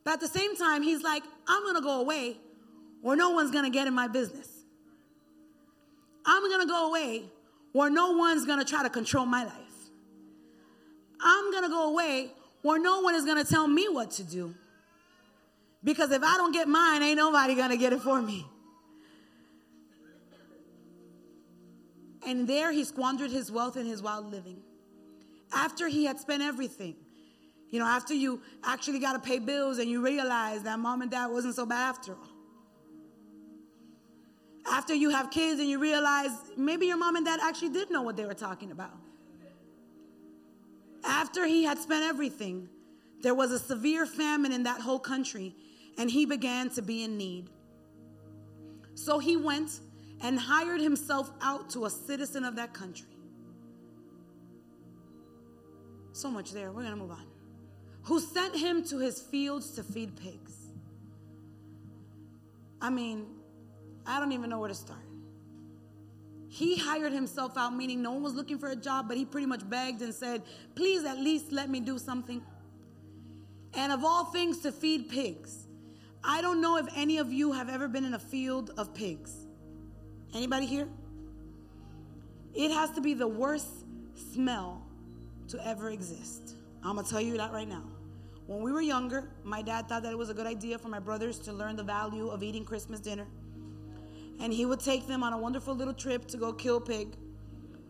But 0.04 0.14
at 0.14 0.20
the 0.20 0.28
same 0.28 0.56
time, 0.56 0.84
he's 0.84 1.02
like, 1.02 1.24
I'm 1.48 1.64
going 1.64 1.78
to 1.78 1.82
go 1.82 2.00
away 2.00 2.38
or 3.02 3.16
no 3.16 3.32
one's 3.32 3.50
going 3.50 3.66
to 3.66 3.72
get 3.72 3.88
in 3.88 3.96
my 3.96 4.08
business. 4.08 4.48
I'm 6.28 6.44
going 6.44 6.62
to 6.62 6.72
go 6.72 6.90
away 6.90 7.24
or 7.74 7.90
no 7.90 8.12
one's 8.12 8.46
going 8.46 8.60
to 8.60 8.66
try 8.66 8.84
to 8.84 8.90
control 8.92 9.26
my 9.26 9.46
life. 9.46 9.69
I'm 11.22 11.52
going 11.52 11.64
to 11.64 11.70
go 11.70 11.90
away 11.90 12.32
where 12.62 12.80
no 12.80 13.02
one 13.02 13.16
is 13.16 13.26
going 13.26 13.44
to 13.44 13.50
tell 13.50 13.68
me 13.68 13.88
what 13.90 14.12
to 14.12 14.24
do. 14.24 14.54
Because 15.84 16.12
if 16.12 16.24
I 16.24 16.38
don't 16.38 16.52
get 16.52 16.68
mine, 16.68 17.02
ain't 17.02 17.18
nobody 17.18 17.56
going 17.56 17.70
to 17.70 17.78
get 17.78 17.94
it 17.94 18.02
for 18.02 18.22
me. 18.22 18.46
And 22.28 22.48
there 22.48 22.72
he 22.72 22.84
squandered 22.84 23.32
his 23.32 23.52
wealth 23.52 23.78
and 23.78 23.88
his 23.88 24.02
wild 24.02 24.30
living. 24.32 24.58
After 25.54 25.88
he 25.88 26.06
had 26.06 26.20
spent 26.20 26.44
everything, 26.44 26.96
you 27.72 27.80
know, 27.80 27.86
after 27.86 28.14
you 28.14 28.42
actually 28.64 29.00
got 29.00 29.14
to 29.14 29.20
pay 29.20 29.40
bills 29.40 29.80
and 29.80 29.90
you 29.90 30.04
realize 30.04 30.64
that 30.64 30.80
mom 30.80 31.02
and 31.02 31.10
dad 31.10 31.28
wasn't 31.28 31.56
so 31.56 31.66
bad 31.66 31.90
after 31.90 32.14
all. 32.14 32.28
After 34.72 34.94
you 34.94 35.10
have 35.10 35.32
kids 35.32 35.60
and 35.60 35.70
you 35.70 35.80
realize 35.80 36.30
maybe 36.58 36.86
your 36.88 36.98
mom 36.98 37.16
and 37.16 37.26
dad 37.26 37.40
actually 37.42 37.70
did 37.70 37.90
know 37.90 38.02
what 38.02 38.18
they 38.18 38.26
were 38.26 38.34
talking 38.34 38.72
about. 38.72 38.92
After 41.04 41.46
he 41.46 41.64
had 41.64 41.78
spent 41.78 42.04
everything, 42.04 42.70
there 43.22 43.34
was 43.34 43.52
a 43.52 43.60
severe 43.60 44.06
famine 44.06 44.52
in 44.52 44.64
that 44.64 44.82
whole 44.82 45.00
country, 45.00 45.56
and 45.98 46.10
he 46.10 46.26
began 46.26 46.70
to 46.72 46.82
be 46.82 47.04
in 47.04 47.18
need. 47.18 47.50
So 48.96 49.20
he 49.20 49.38
went 49.38 49.80
and 50.22 50.40
hired 50.40 50.82
himself 50.82 51.32
out 51.42 51.70
to 51.72 51.86
a 51.86 51.90
citizen 51.90 52.44
of 52.44 52.56
that 52.58 52.74
country. 52.74 53.08
So 56.12 56.30
much 56.30 56.52
there. 56.52 56.72
We're 56.72 56.82
going 56.82 56.94
to 56.94 57.00
move 57.00 57.12
on. 57.12 57.26
Who 58.04 58.20
sent 58.20 58.56
him 58.56 58.84
to 58.86 58.98
his 58.98 59.22
fields 59.22 59.72
to 59.72 59.84
feed 59.84 60.18
pigs. 60.18 60.54
I 62.82 62.90
mean, 62.90 63.28
I 64.06 64.20
don't 64.20 64.32
even 64.32 64.50
know 64.50 64.60
where 64.60 64.70
to 64.70 64.76
start. 64.76 65.00
He 66.50 66.78
hired 66.78 67.14
himself 67.14 67.58
out, 67.58 67.76
meaning 67.76 68.02
no 68.02 68.12
one 68.12 68.24
was 68.24 68.34
looking 68.34 68.58
for 68.58 68.70
a 68.70 68.76
job, 68.76 69.08
but 69.08 69.16
he 69.16 69.24
pretty 69.24 69.46
much 69.46 69.70
begged 69.70 70.02
and 70.02 70.14
said, 70.14 70.42
Please 70.74 71.06
at 71.06 71.20
least 71.20 71.52
let 71.52 71.70
me 71.70 71.80
do 71.80 72.00
something. 72.00 72.42
And 73.76 73.92
of 73.92 74.04
all 74.04 74.26
things, 74.26 74.60
to 74.62 74.72
feed 74.72 75.10
pigs. 75.10 75.68
I 76.24 76.42
don't 76.42 76.60
know 76.60 76.78
if 76.78 76.88
any 76.96 77.20
of 77.20 77.32
you 77.32 77.52
have 77.52 77.70
ever 77.70 77.88
been 77.88 78.04
in 78.04 78.16
a 78.16 78.20
field 78.20 78.72
of 78.78 78.96
pigs. 78.96 79.46
Anybody 80.34 80.66
here? 80.66 80.88
It 82.56 82.72
has 82.72 82.90
to 82.92 83.02
be 83.02 83.14
the 83.14 83.28
worst 83.28 83.68
smell 84.34 84.82
to 85.50 85.66
ever 85.66 85.92
exist. 85.92 86.56
I'm 86.84 86.96
gonna 86.96 87.08
tell 87.08 87.22
you 87.22 87.38
that 87.38 87.52
right 87.52 87.68
now. 87.68 87.84
When 88.48 88.64
we 88.64 88.72
were 88.72 88.82
younger, 88.82 89.30
my 89.44 89.62
dad 89.62 89.88
thought 89.88 90.02
that 90.02 90.12
it 90.12 90.18
was 90.18 90.30
a 90.30 90.34
good 90.34 90.48
idea 90.48 90.80
for 90.80 90.88
my 90.88 91.00
brothers 91.00 91.38
to 91.40 91.54
learn 91.54 91.76
the 91.76 91.84
value 91.84 92.30
of 92.30 92.42
eating 92.42 92.66
Christmas 92.66 93.00
dinner. 93.00 93.28
And 94.40 94.54
he 94.54 94.66
would 94.66 94.80
take 94.80 95.08
them 95.08 95.24
on 95.24 95.34
a 95.34 95.38
wonderful 95.38 95.76
little 95.76 95.94
trip 95.94 96.28
to 96.28 96.38
go 96.38 96.54
kill 96.54 96.80
pig. 96.80 97.16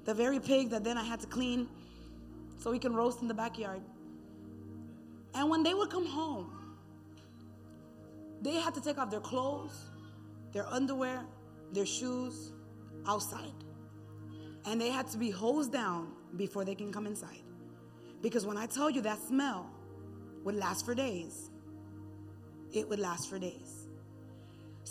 The 0.05 0.13
very 0.13 0.39
pig 0.39 0.71
that 0.71 0.83
then 0.83 0.97
I 0.97 1.03
had 1.03 1.19
to 1.19 1.27
clean 1.27 1.67
so 2.57 2.71
we 2.71 2.79
can 2.79 2.95
roast 2.95 3.21
in 3.21 3.27
the 3.27 3.33
backyard. 3.33 3.81
And 5.33 5.49
when 5.49 5.63
they 5.63 5.73
would 5.73 5.89
come 5.89 6.05
home, 6.05 6.51
they 8.41 8.55
had 8.55 8.73
to 8.75 8.81
take 8.81 8.97
off 8.97 9.12
their 9.12 9.19
clothes, 9.19 9.89
their 10.51 10.65
underwear, 10.67 11.23
their 11.71 11.85
shoes 11.85 12.51
outside. 13.07 13.53
And 14.65 14.79
they 14.81 14.89
had 14.89 15.07
to 15.09 15.17
be 15.17 15.29
hosed 15.29 15.71
down 15.71 16.13
before 16.35 16.65
they 16.65 16.75
can 16.75 16.91
come 16.91 17.05
inside. 17.05 17.43
Because 18.21 18.45
when 18.45 18.57
I 18.57 18.65
tell 18.65 18.89
you 18.89 19.01
that 19.01 19.19
smell 19.19 19.69
would 20.43 20.55
last 20.55 20.85
for 20.85 20.95
days, 20.95 21.51
it 22.73 22.88
would 22.89 22.99
last 22.99 23.29
for 23.29 23.39
days. 23.39 23.78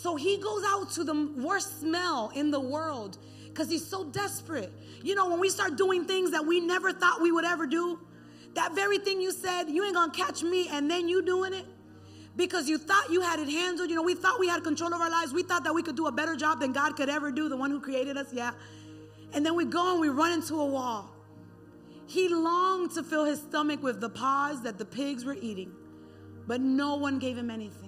So 0.01 0.15
he 0.15 0.37
goes 0.39 0.63
out 0.65 0.93
to 0.93 1.03
the 1.03 1.29
worst 1.37 1.81
smell 1.81 2.31
in 2.33 2.53
the 2.53 2.61
world 2.61 3.19
because 3.49 3.69
he's 3.69 3.85
so 3.85 4.05
desperate. 4.05 4.73
You 5.03 5.17
know, 5.17 5.29
when 5.29 5.41
we 5.41 5.49
start 5.49 5.77
doing 5.77 6.05
things 6.05 6.31
that 6.31 6.47
we 6.47 6.61
never 6.61 6.93
thought 6.93 7.21
we 7.21 7.33
would 7.33 7.45
ever 7.45 7.67
do, 7.67 7.99
that 8.55 8.77
very 8.77 8.99
thing 8.99 9.21
you 9.21 9.33
said, 9.33 9.65
you 9.69 9.85
ain't 9.85 9.97
gonna 9.97 10.13
catch 10.13 10.45
me, 10.45 10.69
and 10.69 10.89
then 10.89 11.09
you 11.09 11.21
doing 11.23 11.53
it 11.53 11.67
because 12.37 12.69
you 12.69 12.79
thought 12.79 13.11
you 13.11 13.23
had 13.23 13.41
it 13.41 13.49
handled. 13.49 13.91
You 13.91 13.97
know, 13.97 14.05
we 14.05 14.15
thought 14.15 14.39
we 14.39 14.47
had 14.47 14.63
control 14.63 14.95
of 14.95 15.01
our 15.01 15.11
lives. 15.11 15.33
We 15.33 15.43
thought 15.43 15.65
that 15.65 15.75
we 15.75 15.83
could 15.83 15.97
do 15.97 16.07
a 16.07 16.13
better 16.13 16.37
job 16.37 16.61
than 16.61 16.73
God 16.73 16.95
could 16.95 17.09
ever 17.09 17.33
do, 17.33 17.49
the 17.49 17.57
one 17.57 17.73
who 17.73 17.81
created 17.81 18.17
us. 18.17 18.33
Yeah. 18.33 18.53
And 19.33 19.45
then 19.45 19.57
we 19.57 19.65
go 19.65 19.91
and 19.91 20.01
we 20.01 20.11
run 20.11 20.31
into 20.31 20.61
a 20.61 20.65
wall. 20.65 21.11
He 22.07 22.29
longed 22.29 22.93
to 22.93 23.03
fill 23.03 23.25
his 23.25 23.41
stomach 23.41 23.83
with 23.83 24.01
the 24.01 24.11
paws 24.11 24.63
that 24.63 24.79
the 24.79 24.85
pigs 24.85 25.25
were 25.25 25.37
eating, 25.43 25.73
but 26.47 26.61
no 26.61 26.95
one 26.95 27.19
gave 27.19 27.37
him 27.37 27.51
anything. 27.51 27.88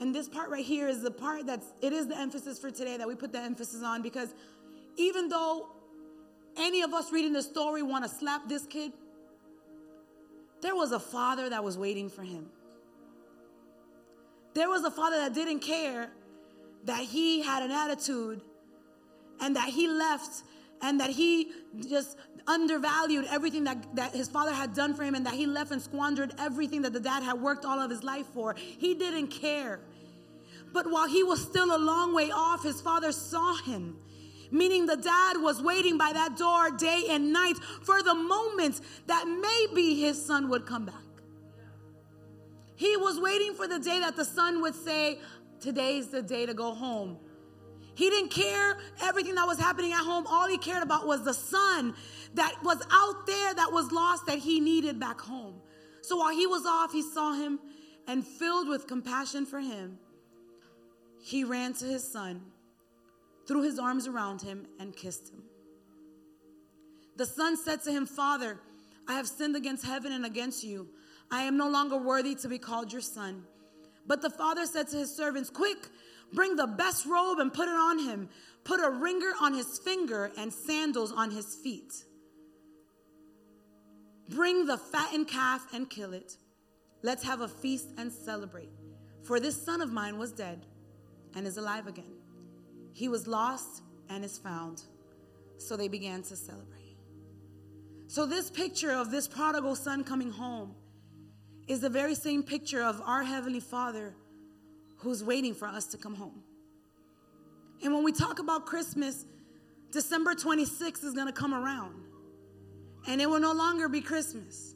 And 0.00 0.14
this 0.14 0.28
part 0.28 0.50
right 0.50 0.64
here 0.64 0.88
is 0.88 1.02
the 1.02 1.10
part 1.10 1.46
that's, 1.46 1.66
it 1.80 1.92
is 1.92 2.08
the 2.08 2.18
emphasis 2.18 2.58
for 2.58 2.70
today 2.70 2.96
that 2.96 3.06
we 3.06 3.14
put 3.14 3.32
the 3.32 3.40
emphasis 3.40 3.82
on 3.82 4.02
because 4.02 4.34
even 4.96 5.28
though 5.28 5.68
any 6.56 6.82
of 6.82 6.92
us 6.92 7.12
reading 7.12 7.32
the 7.32 7.42
story 7.42 7.82
want 7.82 8.04
to 8.04 8.10
slap 8.10 8.48
this 8.48 8.66
kid, 8.66 8.92
there 10.60 10.74
was 10.74 10.92
a 10.92 11.00
father 11.00 11.48
that 11.48 11.62
was 11.62 11.76
waiting 11.76 12.08
for 12.08 12.22
him. 12.22 12.48
There 14.54 14.68
was 14.68 14.84
a 14.84 14.90
father 14.90 15.16
that 15.16 15.34
didn't 15.34 15.60
care 15.60 16.10
that 16.84 17.00
he 17.00 17.42
had 17.42 17.62
an 17.62 17.70
attitude 17.70 18.42
and 19.40 19.56
that 19.56 19.68
he 19.68 19.88
left 19.88 20.42
and 20.82 21.00
that 21.00 21.10
he 21.10 21.52
just 21.88 22.18
undervalued 22.46 23.24
everything 23.30 23.64
that, 23.64 23.94
that 23.94 24.12
his 24.12 24.28
father 24.28 24.52
had 24.52 24.74
done 24.74 24.94
for 24.94 25.04
him 25.04 25.14
and 25.14 25.24
that 25.24 25.34
he 25.34 25.46
left 25.46 25.70
and 25.70 25.80
squandered 25.80 26.32
everything 26.38 26.82
that 26.82 26.92
the 26.92 27.00
dad 27.00 27.22
had 27.22 27.40
worked 27.40 27.64
all 27.64 27.78
of 27.78 27.88
his 27.88 28.02
life 28.02 28.26
for. 28.34 28.54
He 28.54 28.94
didn't 28.94 29.28
care. 29.28 29.80
But 30.72 30.90
while 30.90 31.08
he 31.08 31.22
was 31.22 31.40
still 31.40 31.74
a 31.74 31.78
long 31.78 32.14
way 32.14 32.30
off, 32.30 32.64
his 32.64 32.80
father 32.80 33.12
saw 33.12 33.56
him. 33.62 33.96
Meaning 34.50 34.86
the 34.86 34.96
dad 34.96 35.36
was 35.38 35.62
waiting 35.62 35.96
by 35.96 36.12
that 36.12 36.36
door 36.36 36.70
day 36.70 37.04
and 37.10 37.32
night 37.32 37.56
for 37.82 38.02
the 38.02 38.14
moment 38.14 38.80
that 39.06 39.24
maybe 39.26 40.00
his 40.00 40.22
son 40.24 40.48
would 40.50 40.66
come 40.66 40.84
back. 40.84 40.96
He 42.76 42.96
was 42.96 43.20
waiting 43.20 43.54
for 43.54 43.68
the 43.68 43.78
day 43.78 44.00
that 44.00 44.16
the 44.16 44.24
son 44.24 44.60
would 44.60 44.74
say, 44.74 45.20
Today's 45.60 46.08
the 46.08 46.22
day 46.22 46.44
to 46.44 46.54
go 46.54 46.74
home. 46.74 47.18
He 47.94 48.08
didn't 48.08 48.30
care 48.30 48.78
everything 49.02 49.34
that 49.34 49.46
was 49.46 49.58
happening 49.58 49.92
at 49.92 50.04
home. 50.04 50.26
All 50.26 50.48
he 50.48 50.58
cared 50.58 50.82
about 50.82 51.06
was 51.06 51.24
the 51.24 51.34
son 51.34 51.94
that 52.34 52.54
was 52.62 52.82
out 52.90 53.26
there 53.26 53.54
that 53.54 53.70
was 53.72 53.92
lost 53.92 54.26
that 54.26 54.38
he 54.38 54.60
needed 54.60 54.98
back 54.98 55.20
home. 55.20 55.54
So 56.00 56.16
while 56.16 56.34
he 56.34 56.46
was 56.46 56.64
off, 56.66 56.92
he 56.92 57.02
saw 57.02 57.34
him 57.34 57.60
and 58.06 58.26
filled 58.26 58.68
with 58.68 58.86
compassion 58.86 59.46
for 59.46 59.60
him, 59.60 59.98
he 61.20 61.44
ran 61.44 61.72
to 61.74 61.84
his 61.84 62.10
son, 62.10 62.42
threw 63.46 63.62
his 63.62 63.78
arms 63.78 64.06
around 64.06 64.42
him, 64.42 64.66
and 64.80 64.96
kissed 64.96 65.28
him. 65.28 65.42
The 67.16 67.26
son 67.26 67.56
said 67.56 67.82
to 67.84 67.92
him, 67.92 68.06
Father, 68.06 68.58
I 69.06 69.14
have 69.14 69.28
sinned 69.28 69.54
against 69.54 69.84
heaven 69.84 70.12
and 70.12 70.26
against 70.26 70.64
you. 70.64 70.88
I 71.30 71.42
am 71.42 71.56
no 71.56 71.68
longer 71.68 71.96
worthy 71.96 72.34
to 72.36 72.48
be 72.48 72.58
called 72.58 72.92
your 72.92 73.02
son. 73.02 73.44
But 74.06 74.22
the 74.22 74.30
father 74.30 74.66
said 74.66 74.88
to 74.88 74.96
his 74.96 75.14
servants, 75.14 75.48
Quick, 75.48 75.88
Bring 76.32 76.56
the 76.56 76.66
best 76.66 77.06
robe 77.06 77.38
and 77.38 77.52
put 77.52 77.68
it 77.68 77.74
on 77.74 77.98
him. 77.98 78.28
Put 78.64 78.80
a 78.80 78.90
ringer 78.90 79.32
on 79.40 79.54
his 79.54 79.78
finger 79.78 80.30
and 80.38 80.52
sandals 80.52 81.12
on 81.12 81.30
his 81.30 81.54
feet. 81.62 81.92
Bring 84.28 84.66
the 84.66 84.78
fattened 84.78 85.28
calf 85.28 85.66
and 85.74 85.90
kill 85.90 86.12
it. 86.12 86.36
Let's 87.02 87.24
have 87.24 87.40
a 87.40 87.48
feast 87.48 87.88
and 87.98 88.12
celebrate. 88.12 88.70
For 89.24 89.40
this 89.40 89.60
son 89.60 89.80
of 89.80 89.92
mine 89.92 90.18
was 90.18 90.32
dead 90.32 90.66
and 91.34 91.46
is 91.46 91.56
alive 91.56 91.86
again. 91.86 92.14
He 92.92 93.08
was 93.08 93.26
lost 93.26 93.82
and 94.08 94.24
is 94.24 94.38
found. 94.38 94.82
So 95.58 95.76
they 95.76 95.88
began 95.88 96.22
to 96.22 96.36
celebrate. 96.36 96.96
So, 98.08 98.26
this 98.26 98.50
picture 98.50 98.92
of 98.92 99.10
this 99.10 99.26
prodigal 99.26 99.74
son 99.74 100.04
coming 100.04 100.30
home 100.30 100.74
is 101.66 101.80
the 101.80 101.88
very 101.88 102.14
same 102.14 102.42
picture 102.42 102.82
of 102.82 103.00
our 103.06 103.22
Heavenly 103.22 103.60
Father 103.60 104.14
who's 105.02 105.22
waiting 105.22 105.54
for 105.54 105.66
us 105.68 105.86
to 105.86 105.96
come 105.96 106.14
home. 106.14 106.42
And 107.82 107.92
when 107.92 108.04
we 108.04 108.12
talk 108.12 108.38
about 108.38 108.66
Christmas, 108.66 109.24
December 109.90 110.34
26th 110.34 111.04
is 111.04 111.12
going 111.12 111.26
to 111.26 111.32
come 111.32 111.52
around 111.52 112.02
and 113.06 113.20
it 113.20 113.28
will 113.28 113.40
no 113.40 113.52
longer 113.52 113.88
be 113.88 114.00
Christmas. 114.00 114.74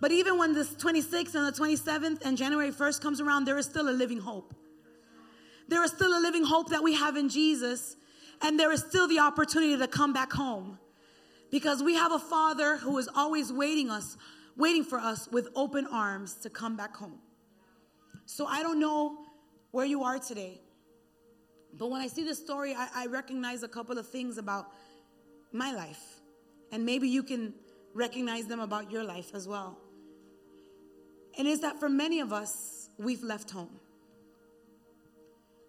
But 0.00 0.12
even 0.12 0.38
when 0.38 0.52
the 0.52 0.62
26th 0.62 1.34
and 1.34 1.46
the 1.46 1.58
27th 1.58 2.24
and 2.24 2.36
January 2.36 2.70
1st 2.70 3.00
comes 3.00 3.20
around, 3.20 3.46
there 3.46 3.58
is 3.58 3.66
still 3.66 3.88
a 3.88 3.90
living 3.90 4.18
hope. 4.18 4.54
There 5.68 5.82
is 5.82 5.90
still 5.90 6.16
a 6.16 6.20
living 6.20 6.44
hope 6.44 6.70
that 6.70 6.82
we 6.82 6.94
have 6.94 7.16
in 7.16 7.28
Jesus, 7.28 7.96
and 8.40 8.58
there 8.60 8.70
is 8.70 8.80
still 8.80 9.08
the 9.08 9.18
opportunity 9.18 9.76
to 9.76 9.88
come 9.88 10.12
back 10.12 10.32
home 10.32 10.78
because 11.50 11.82
we 11.82 11.94
have 11.94 12.12
a 12.12 12.18
Father 12.18 12.76
who 12.76 12.96
is 12.98 13.08
always 13.14 13.52
waiting 13.52 13.90
us, 13.90 14.16
waiting 14.56 14.84
for 14.84 14.98
us 14.98 15.28
with 15.32 15.48
open 15.56 15.86
arms 15.86 16.34
to 16.36 16.50
come 16.50 16.76
back 16.76 16.94
home. 16.94 17.18
So 18.28 18.44
I 18.44 18.62
don't 18.62 18.78
know 18.78 19.16
where 19.70 19.86
you 19.86 20.04
are 20.04 20.18
today. 20.18 20.60
But 21.72 21.90
when 21.90 22.02
I 22.02 22.08
see 22.08 22.24
this 22.24 22.38
story, 22.38 22.74
I, 22.74 22.88
I, 22.94 23.06
recognize 23.06 23.62
a 23.62 23.68
couple 23.68 23.96
of 23.98 24.06
things 24.06 24.36
about 24.36 24.66
my 25.50 25.72
life. 25.72 26.02
And 26.70 26.84
maybe 26.84 27.08
you 27.08 27.22
can 27.22 27.54
recognize 27.94 28.44
them 28.44 28.60
about 28.60 28.92
your 28.92 29.02
life 29.02 29.30
as 29.34 29.48
well. 29.48 29.78
And 31.38 31.48
it's 31.48 31.62
that 31.62 31.80
for 31.80 31.88
many 31.88 32.20
of 32.20 32.34
us, 32.34 32.90
we've 32.98 33.22
left 33.22 33.50
home. 33.50 33.80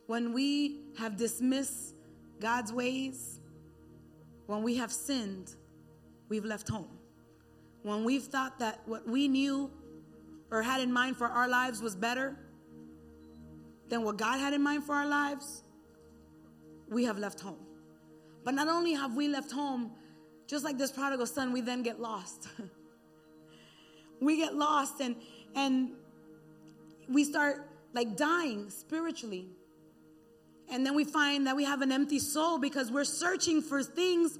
When 0.07 0.33
we 0.33 0.81
have 0.97 1.15
dismissed 1.15 1.95
God's 2.41 2.73
ways, 2.73 3.39
when 4.47 4.63
we 4.63 4.75
have 4.75 4.91
sinned, 4.91 5.55
we've 6.27 6.45
left 6.45 6.67
home. 6.67 6.89
When 7.83 8.03
we've 8.03 8.23
thought 8.23 8.59
that 8.59 8.81
what 8.85 9.07
we 9.07 9.29
knew 9.29 9.71
or 10.51 10.61
had 10.61 10.81
in 10.81 10.91
mind 10.91 11.15
for 11.15 11.27
our 11.27 11.47
lives 11.47 11.81
was 11.81 11.95
better, 11.95 12.37
than 13.89 14.03
what 14.03 14.17
God 14.17 14.39
had 14.39 14.53
in 14.53 14.61
mind 14.61 14.83
for 14.83 14.95
our 14.95 15.07
lives, 15.07 15.63
we 16.89 17.05
have 17.05 17.17
left 17.17 17.39
home. 17.39 17.59
But 18.43 18.53
not 18.53 18.67
only 18.67 18.93
have 18.93 19.15
we 19.15 19.27
left 19.27 19.51
home, 19.51 19.91
just 20.47 20.63
like 20.63 20.77
this 20.77 20.91
prodigal 20.91 21.25
son, 21.25 21.51
we 21.51 21.61
then 21.61 21.83
get 21.83 21.99
lost. 21.99 22.47
we 24.21 24.37
get 24.37 24.55
lost 24.55 24.99
and 25.01 25.15
and 25.55 25.91
we 27.07 27.23
start 27.23 27.67
like 27.93 28.15
dying 28.15 28.69
spiritually. 28.69 29.47
And 30.71 30.85
then 30.85 30.93
we 30.93 31.03
find 31.03 31.47
that 31.47 31.55
we 31.55 31.63
have 31.65 31.81
an 31.81 31.91
empty 31.91 32.19
soul 32.19 32.59
because 32.59 32.91
we're 32.91 33.03
searching 33.03 33.61
for 33.61 33.81
things 33.81 34.37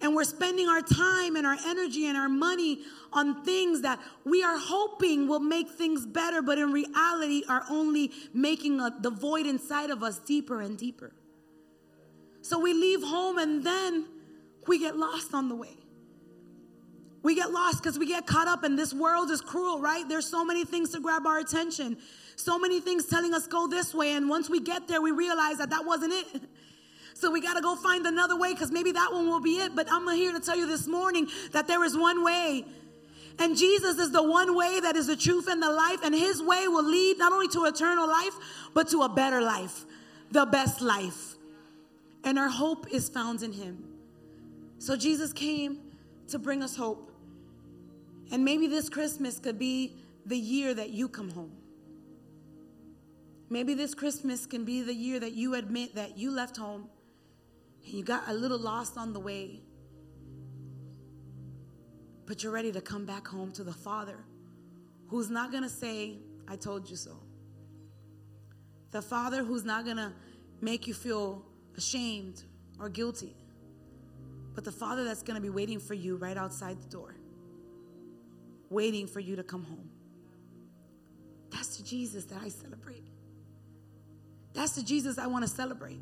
And 0.00 0.14
we're 0.14 0.24
spending 0.24 0.68
our 0.68 0.82
time 0.82 1.36
and 1.36 1.46
our 1.46 1.56
energy 1.66 2.06
and 2.06 2.16
our 2.16 2.28
money 2.28 2.80
on 3.12 3.44
things 3.44 3.80
that 3.80 3.98
we 4.24 4.42
are 4.42 4.58
hoping 4.58 5.26
will 5.26 5.40
make 5.40 5.70
things 5.70 6.04
better, 6.04 6.42
but 6.42 6.58
in 6.58 6.70
reality 6.70 7.42
are 7.48 7.64
only 7.70 8.12
making 8.34 8.78
a, 8.80 8.94
the 9.00 9.10
void 9.10 9.46
inside 9.46 9.90
of 9.90 10.02
us 10.02 10.18
deeper 10.18 10.60
and 10.60 10.76
deeper. 10.76 11.12
So 12.42 12.60
we 12.60 12.74
leave 12.74 13.02
home 13.02 13.38
and 13.38 13.64
then 13.64 14.06
we 14.66 14.78
get 14.78 14.96
lost 14.96 15.32
on 15.32 15.48
the 15.48 15.56
way. 15.56 15.76
We 17.26 17.34
get 17.34 17.50
lost 17.50 17.82
because 17.82 17.98
we 17.98 18.06
get 18.06 18.24
caught 18.24 18.46
up, 18.46 18.62
and 18.62 18.78
this 18.78 18.94
world 18.94 19.32
is 19.32 19.40
cruel, 19.40 19.80
right? 19.80 20.08
There's 20.08 20.30
so 20.30 20.44
many 20.44 20.64
things 20.64 20.90
to 20.90 21.00
grab 21.00 21.26
our 21.26 21.40
attention, 21.40 21.96
so 22.36 22.56
many 22.56 22.80
things 22.80 23.06
telling 23.06 23.34
us 23.34 23.48
go 23.48 23.66
this 23.66 23.92
way. 23.92 24.12
And 24.12 24.28
once 24.28 24.48
we 24.48 24.60
get 24.60 24.86
there, 24.86 25.02
we 25.02 25.10
realize 25.10 25.58
that 25.58 25.70
that 25.70 25.84
wasn't 25.84 26.12
it. 26.12 26.42
So 27.18 27.30
we 27.30 27.40
got 27.40 27.54
to 27.54 27.62
go 27.62 27.76
find 27.76 28.06
another 28.06 28.36
way 28.36 28.52
because 28.52 28.70
maybe 28.70 28.92
that 28.92 29.10
one 29.10 29.26
will 29.26 29.40
be 29.40 29.56
it. 29.56 29.74
But 29.74 29.88
I'm 29.90 30.06
here 30.14 30.32
to 30.32 30.40
tell 30.40 30.56
you 30.56 30.66
this 30.66 30.86
morning 30.86 31.28
that 31.52 31.66
there 31.66 31.82
is 31.82 31.96
one 31.96 32.22
way. 32.22 32.66
And 33.38 33.56
Jesus 33.56 33.98
is 33.98 34.12
the 34.12 34.22
one 34.22 34.54
way 34.54 34.80
that 34.80 34.96
is 34.96 35.06
the 35.06 35.16
truth 35.16 35.48
and 35.48 35.62
the 35.62 35.70
life. 35.70 36.00
And 36.04 36.14
his 36.14 36.42
way 36.42 36.68
will 36.68 36.84
lead 36.84 37.18
not 37.18 37.32
only 37.32 37.48
to 37.48 37.64
eternal 37.64 38.06
life, 38.06 38.34
but 38.74 38.88
to 38.88 39.02
a 39.02 39.08
better 39.08 39.40
life, 39.40 39.86
the 40.30 40.44
best 40.44 40.82
life. 40.82 41.36
And 42.22 42.38
our 42.38 42.50
hope 42.50 42.86
is 42.92 43.08
found 43.08 43.42
in 43.42 43.52
him. 43.52 43.82
So 44.78 44.94
Jesus 44.94 45.32
came 45.32 45.78
to 46.28 46.38
bring 46.38 46.62
us 46.62 46.76
hope. 46.76 47.10
And 48.30 48.44
maybe 48.44 48.66
this 48.66 48.90
Christmas 48.90 49.38
could 49.38 49.58
be 49.58 49.96
the 50.26 50.36
year 50.36 50.74
that 50.74 50.90
you 50.90 51.08
come 51.08 51.30
home. 51.30 51.52
Maybe 53.48 53.72
this 53.72 53.94
Christmas 53.94 54.44
can 54.44 54.66
be 54.66 54.82
the 54.82 54.94
year 54.94 55.18
that 55.18 55.32
you 55.32 55.54
admit 55.54 55.94
that 55.94 56.18
you 56.18 56.30
left 56.30 56.58
home 56.58 56.90
you 57.94 58.02
got 58.02 58.24
a 58.28 58.32
little 58.32 58.58
lost 58.58 58.96
on 58.96 59.12
the 59.12 59.20
way. 59.20 59.60
But 62.26 62.42
you're 62.42 62.52
ready 62.52 62.72
to 62.72 62.80
come 62.80 63.06
back 63.06 63.26
home 63.26 63.52
to 63.52 63.64
the 63.64 63.72
Father 63.72 64.16
who's 65.08 65.30
not 65.30 65.50
going 65.52 65.62
to 65.62 65.68
say, 65.68 66.18
I 66.48 66.56
told 66.56 66.90
you 66.90 66.96
so. 66.96 67.16
The 68.90 69.02
Father 69.02 69.44
who's 69.44 69.64
not 69.64 69.84
going 69.84 69.98
to 69.98 70.12
make 70.60 70.86
you 70.86 70.94
feel 70.94 71.44
ashamed 71.76 72.42
or 72.80 72.88
guilty, 72.88 73.36
but 74.54 74.64
the 74.64 74.72
Father 74.72 75.04
that's 75.04 75.22
going 75.22 75.36
to 75.36 75.40
be 75.40 75.50
waiting 75.50 75.78
for 75.78 75.94
you 75.94 76.16
right 76.16 76.36
outside 76.36 76.80
the 76.80 76.88
door, 76.88 77.14
waiting 78.70 79.06
for 79.06 79.20
you 79.20 79.36
to 79.36 79.42
come 79.42 79.62
home. 79.62 79.90
That's 81.50 81.76
the 81.76 81.84
Jesus 81.84 82.24
that 82.26 82.42
I 82.42 82.48
celebrate. 82.48 83.06
That's 84.54 84.72
the 84.72 84.82
Jesus 84.82 85.18
I 85.18 85.26
want 85.26 85.44
to 85.44 85.50
celebrate. 85.50 86.00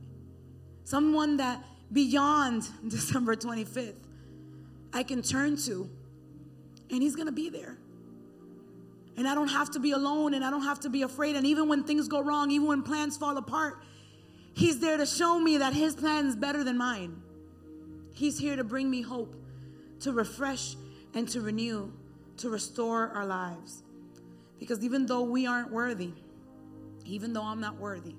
Someone 0.84 1.38
that 1.38 1.62
beyond 1.92 2.64
December 2.88 3.36
25th, 3.36 3.94
I 4.92 5.02
can 5.02 5.22
turn 5.22 5.56
to, 5.64 5.88
and 6.90 7.02
He's 7.02 7.16
gonna 7.16 7.32
be 7.32 7.48
there. 7.48 7.78
And 9.16 9.28
I 9.28 9.34
don't 9.34 9.48
have 9.48 9.70
to 9.72 9.78
be 9.78 9.92
alone 9.92 10.34
and 10.34 10.44
I 10.44 10.50
don't 10.50 10.64
have 10.64 10.80
to 10.80 10.88
be 10.88 11.02
afraid. 11.02 11.36
And 11.36 11.46
even 11.46 11.68
when 11.68 11.84
things 11.84 12.08
go 12.08 12.20
wrong, 12.20 12.50
even 12.50 12.66
when 12.66 12.82
plans 12.82 13.16
fall 13.16 13.36
apart, 13.36 13.80
He's 14.54 14.78
there 14.80 14.96
to 14.96 15.06
show 15.06 15.38
me 15.38 15.58
that 15.58 15.72
His 15.72 15.94
plan 15.94 16.26
is 16.26 16.36
better 16.36 16.62
than 16.64 16.78
mine. 16.78 17.22
He's 18.12 18.38
here 18.38 18.54
to 18.54 18.64
bring 18.64 18.88
me 18.88 19.02
hope, 19.02 19.34
to 20.00 20.12
refresh 20.12 20.76
and 21.12 21.28
to 21.30 21.40
renew, 21.40 21.92
to 22.38 22.48
restore 22.48 23.08
our 23.08 23.26
lives. 23.26 23.82
Because 24.60 24.84
even 24.84 25.06
though 25.06 25.22
we 25.22 25.46
aren't 25.46 25.72
worthy, 25.72 26.12
even 27.04 27.32
though 27.32 27.42
I'm 27.42 27.60
not 27.60 27.76
worthy, 27.76 28.14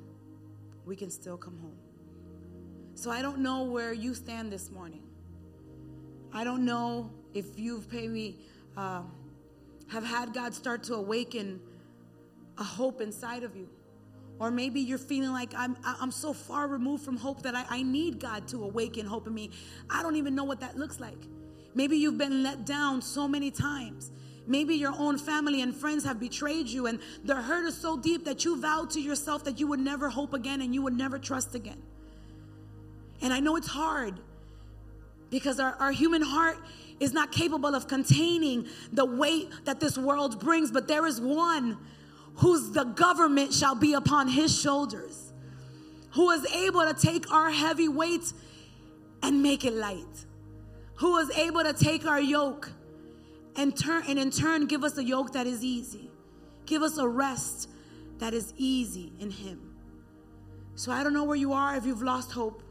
we 0.86 0.96
can 0.96 1.10
still 1.10 1.38
come 1.38 1.58
home. 1.60 1.78
So 2.96 3.12
I 3.12 3.22
don't 3.22 3.40
know 3.40 3.64
where 3.64 3.94
you 3.94 4.14
stand 4.14 4.52
this 4.52 4.72
morning. 4.72 5.04
I 6.34 6.44
don't 6.46 6.64
know 6.64 7.12
if 7.34 7.60
you've 7.60 7.92
maybe 7.92 8.40
uh, 8.78 9.02
have 9.90 10.06
had 10.06 10.34
God 10.34 10.54
start 10.54 10.84
to 10.84 10.96
awaken 10.96 11.60
a 12.58 12.64
hope 12.64 13.02
inside 13.02 13.44
of 13.44 13.56
you. 13.56 13.70
Or 14.40 14.50
maybe 14.52 14.80
you're 14.80 14.98
feeling 14.98 15.32
like 15.32 15.54
I'm, 15.56 15.78
I'm 15.84 16.12
so 16.12 16.34
far 16.34 16.68
removed 16.68 17.04
from 17.04 17.18
hope 17.18 17.42
that 17.44 17.54
I, 17.54 17.66
I 17.70 17.84
need 17.84 18.20
God 18.20 18.48
to 18.50 18.64
awaken 18.64 19.06
hope 19.06 19.28
in 19.28 19.34
me. 19.34 19.52
I 19.90 20.02
don't 20.02 20.16
even 20.16 20.34
know 20.34 20.46
what 20.46 20.62
that 20.62 20.78
looks 20.78 21.00
like. 21.00 21.28
Maybe 21.74 21.98
you've 21.98 22.18
been 22.18 22.44
let 22.44 22.66
down 22.66 23.02
so 23.02 23.28
many 23.28 23.52
times. 23.52 24.12
Maybe 24.48 24.76
your 24.76 24.94
own 24.98 25.18
family 25.18 25.62
and 25.62 25.76
friends 25.76 26.04
have 26.06 26.20
betrayed 26.20 26.68
you, 26.68 26.86
and 26.86 27.00
the 27.24 27.36
hurt 27.36 27.66
is 27.66 27.76
so 27.76 27.98
deep 27.98 28.26
that 28.26 28.46
you 28.46 28.62
vowed 28.62 28.92
to 28.92 29.02
yourself 29.02 29.44
that 29.46 29.60
you 29.60 29.68
would 29.68 29.80
never 29.80 30.10
hope 30.10 30.34
again 30.34 30.62
and 30.62 30.74
you 30.74 30.82
would 30.84 30.96
never 30.96 31.18
trust 31.18 31.56
again. 31.56 31.82
And 33.22 33.34
I 33.34 33.40
know 33.40 33.56
it's 33.56 33.68
hard 33.68 34.20
because 35.30 35.60
our, 35.60 35.76
our 35.76 35.92
human 35.92 36.22
heart 36.22 36.58
is 37.00 37.14
not 37.14 37.32
capable 37.32 37.76
of 37.76 37.88
containing 37.88 38.68
the 38.94 39.06
weight 39.06 39.50
that 39.66 39.80
this 39.80 39.98
world 39.98 40.40
brings, 40.40 40.72
but 40.72 40.88
there 40.88 41.06
is 41.06 41.20
one 41.20 41.78
whose 42.36 42.72
the 42.72 42.84
government 42.84 43.54
shall 43.54 43.76
be 43.76 43.94
upon 43.94 44.28
his 44.28 44.58
shoulders, 44.60 45.34
who 46.12 46.30
is 46.32 46.46
able 46.54 46.82
to 46.82 46.94
take 46.94 47.32
our 47.32 47.50
heavy 47.50 47.88
weight 47.88 48.32
and 49.24 49.42
make 49.42 49.66
it 49.66 49.74
light, 49.74 50.26
who 50.96 51.18
is 51.18 51.30
able 51.32 51.64
to 51.64 51.74
take 51.74 52.06
our 52.06 52.22
yoke 52.22 52.72
and 53.58 53.76
turn 53.76 54.04
and 54.08 54.20
in 54.20 54.32
turn 54.32 54.66
give 54.68 54.84
us 54.84 54.98
a 54.98 55.04
yoke 55.04 55.34
that 55.34 55.48
is 55.48 55.64
easy, 55.64 56.10
give 56.66 56.82
us 56.82 56.98
a 56.98 57.08
rest 57.08 57.70
that 58.20 58.34
is 58.34 58.54
easy 58.58 59.12
in 59.20 59.30
him. 59.30 59.76
So 60.76 60.92
I 60.92 61.04
don't 61.04 61.14
know 61.14 61.24
where 61.24 61.38
you 61.38 61.54
are 61.54 61.76
if 61.76 61.86
you've 61.86 62.02
lost 62.02 62.32
hope 62.32 62.62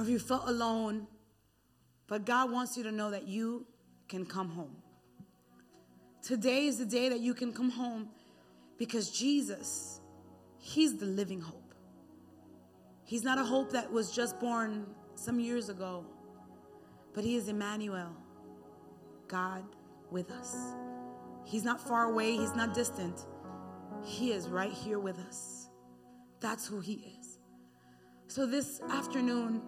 or 0.00 0.02
if 0.02 0.08
you 0.08 0.18
felt 0.18 0.48
alone, 0.48 1.06
but 2.06 2.24
God 2.24 2.50
wants 2.50 2.74
you 2.74 2.82
to 2.84 2.90
know 2.90 3.10
that 3.10 3.28
you 3.28 3.66
can 4.08 4.24
come 4.24 4.48
home. 4.48 4.74
Today 6.22 6.64
is 6.64 6.78
the 6.78 6.86
day 6.86 7.10
that 7.10 7.20
you 7.20 7.34
can 7.34 7.52
come 7.52 7.68
home 7.68 8.08
because 8.78 9.10
Jesus, 9.10 10.00
He's 10.58 10.96
the 10.96 11.04
living 11.04 11.42
hope. 11.42 11.74
He's 13.04 13.22
not 13.22 13.36
a 13.36 13.44
hope 13.44 13.72
that 13.72 13.92
was 13.92 14.10
just 14.10 14.40
born 14.40 14.86
some 15.16 15.38
years 15.38 15.68
ago, 15.68 16.06
but 17.12 17.22
He 17.22 17.36
is 17.36 17.48
Emmanuel, 17.48 18.16
God 19.28 19.64
with 20.10 20.30
us. 20.30 20.56
He's 21.44 21.62
not 21.62 21.78
far 21.78 22.04
away, 22.10 22.38
He's 22.38 22.54
not 22.54 22.72
distant. 22.72 23.26
He 24.02 24.32
is 24.32 24.48
right 24.48 24.72
here 24.72 24.98
with 24.98 25.18
us. 25.18 25.68
That's 26.40 26.66
who 26.66 26.80
He 26.80 27.14
is. 27.20 27.38
So 28.28 28.46
this 28.46 28.80
afternoon, 28.88 29.60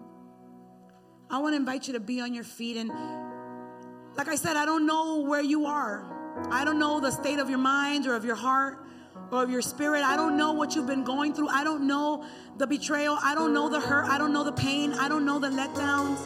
I 1.33 1.39
want 1.39 1.55
to 1.55 1.57
invite 1.57 1.87
you 1.87 1.95
to 1.95 2.01
be 2.01 2.21
on 2.21 2.35
your 2.35 2.45
feet. 2.45 2.77
And 2.77 2.91
like 4.17 4.29
I 4.29 4.35
said, 4.35 4.55
I 4.55 4.67
don't 4.67 4.85
know 4.85 5.23
where 5.23 5.41
you 5.41 5.65
are. 5.65 6.05
I 6.51 6.63
don't 6.63 6.79
know 6.79 7.01
the 7.01 7.11
state 7.11 7.39
of 7.39 7.49
your 7.49 7.59
mind 7.59 8.07
or 8.07 8.15
of 8.15 8.27
your 8.27 8.35
heart 8.35 8.85
or 9.31 9.43
of 9.43 9.49
your 9.51 9.63
spirit. 9.63 10.03
I 10.03 10.15
don't 10.15 10.37
know 10.37 10.53
what 10.53 10.77
you've 10.77 10.87
been 10.87 11.05
going 11.05 11.33
through. 11.33 11.49
I 11.49 11.65
don't 11.65 11.87
know 11.87 12.27
the 12.59 12.67
betrayal. 12.67 13.17
I 13.23 13.35
don't 13.35 13.55
know 13.55 13.71
the 13.71 13.81
hurt. 13.81 14.05
I 14.11 14.19
don't 14.19 14.35
know 14.35 14.45
the 14.45 14.53
pain. 14.53 14.93
I 14.93 15.09
don't 15.09 15.25
know 15.25 15.39
the 15.39 15.49
letdowns. 15.49 16.19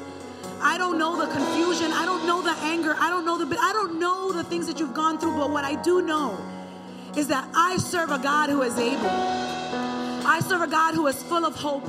I 0.61 0.77
don't 0.77 0.99
know 0.99 1.25
the 1.25 1.33
confusion. 1.33 1.93
I 1.93 2.05
don't 2.05 2.27
know 2.27 2.43
the 2.43 2.57
anger. 2.63 2.97
I 2.99 3.09
don't 3.09 3.25
know 3.25 3.39
the 3.39 3.57
I 3.61 3.73
don't 3.73 4.01
know 4.01 4.33
the 4.33 4.43
things 4.43 4.67
that 4.67 4.81
you've 4.81 4.95
gone 4.95 5.19
through, 5.19 5.37
but 5.37 5.51
what 5.51 5.65
I 5.65 5.81
do 5.81 6.03
know 6.03 6.37
is 7.17 7.29
that 7.29 7.49
I 7.55 7.77
serve 7.77 8.11
a 8.11 8.19
God 8.19 8.51
who 8.51 8.63
is 8.63 8.77
able. 8.77 9.07
I 9.07 10.41
serve 10.45 10.63
a 10.63 10.67
God 10.67 10.95
who 10.97 11.07
is 11.07 11.23
full 11.23 11.45
of 11.45 11.55
hope. 11.55 11.89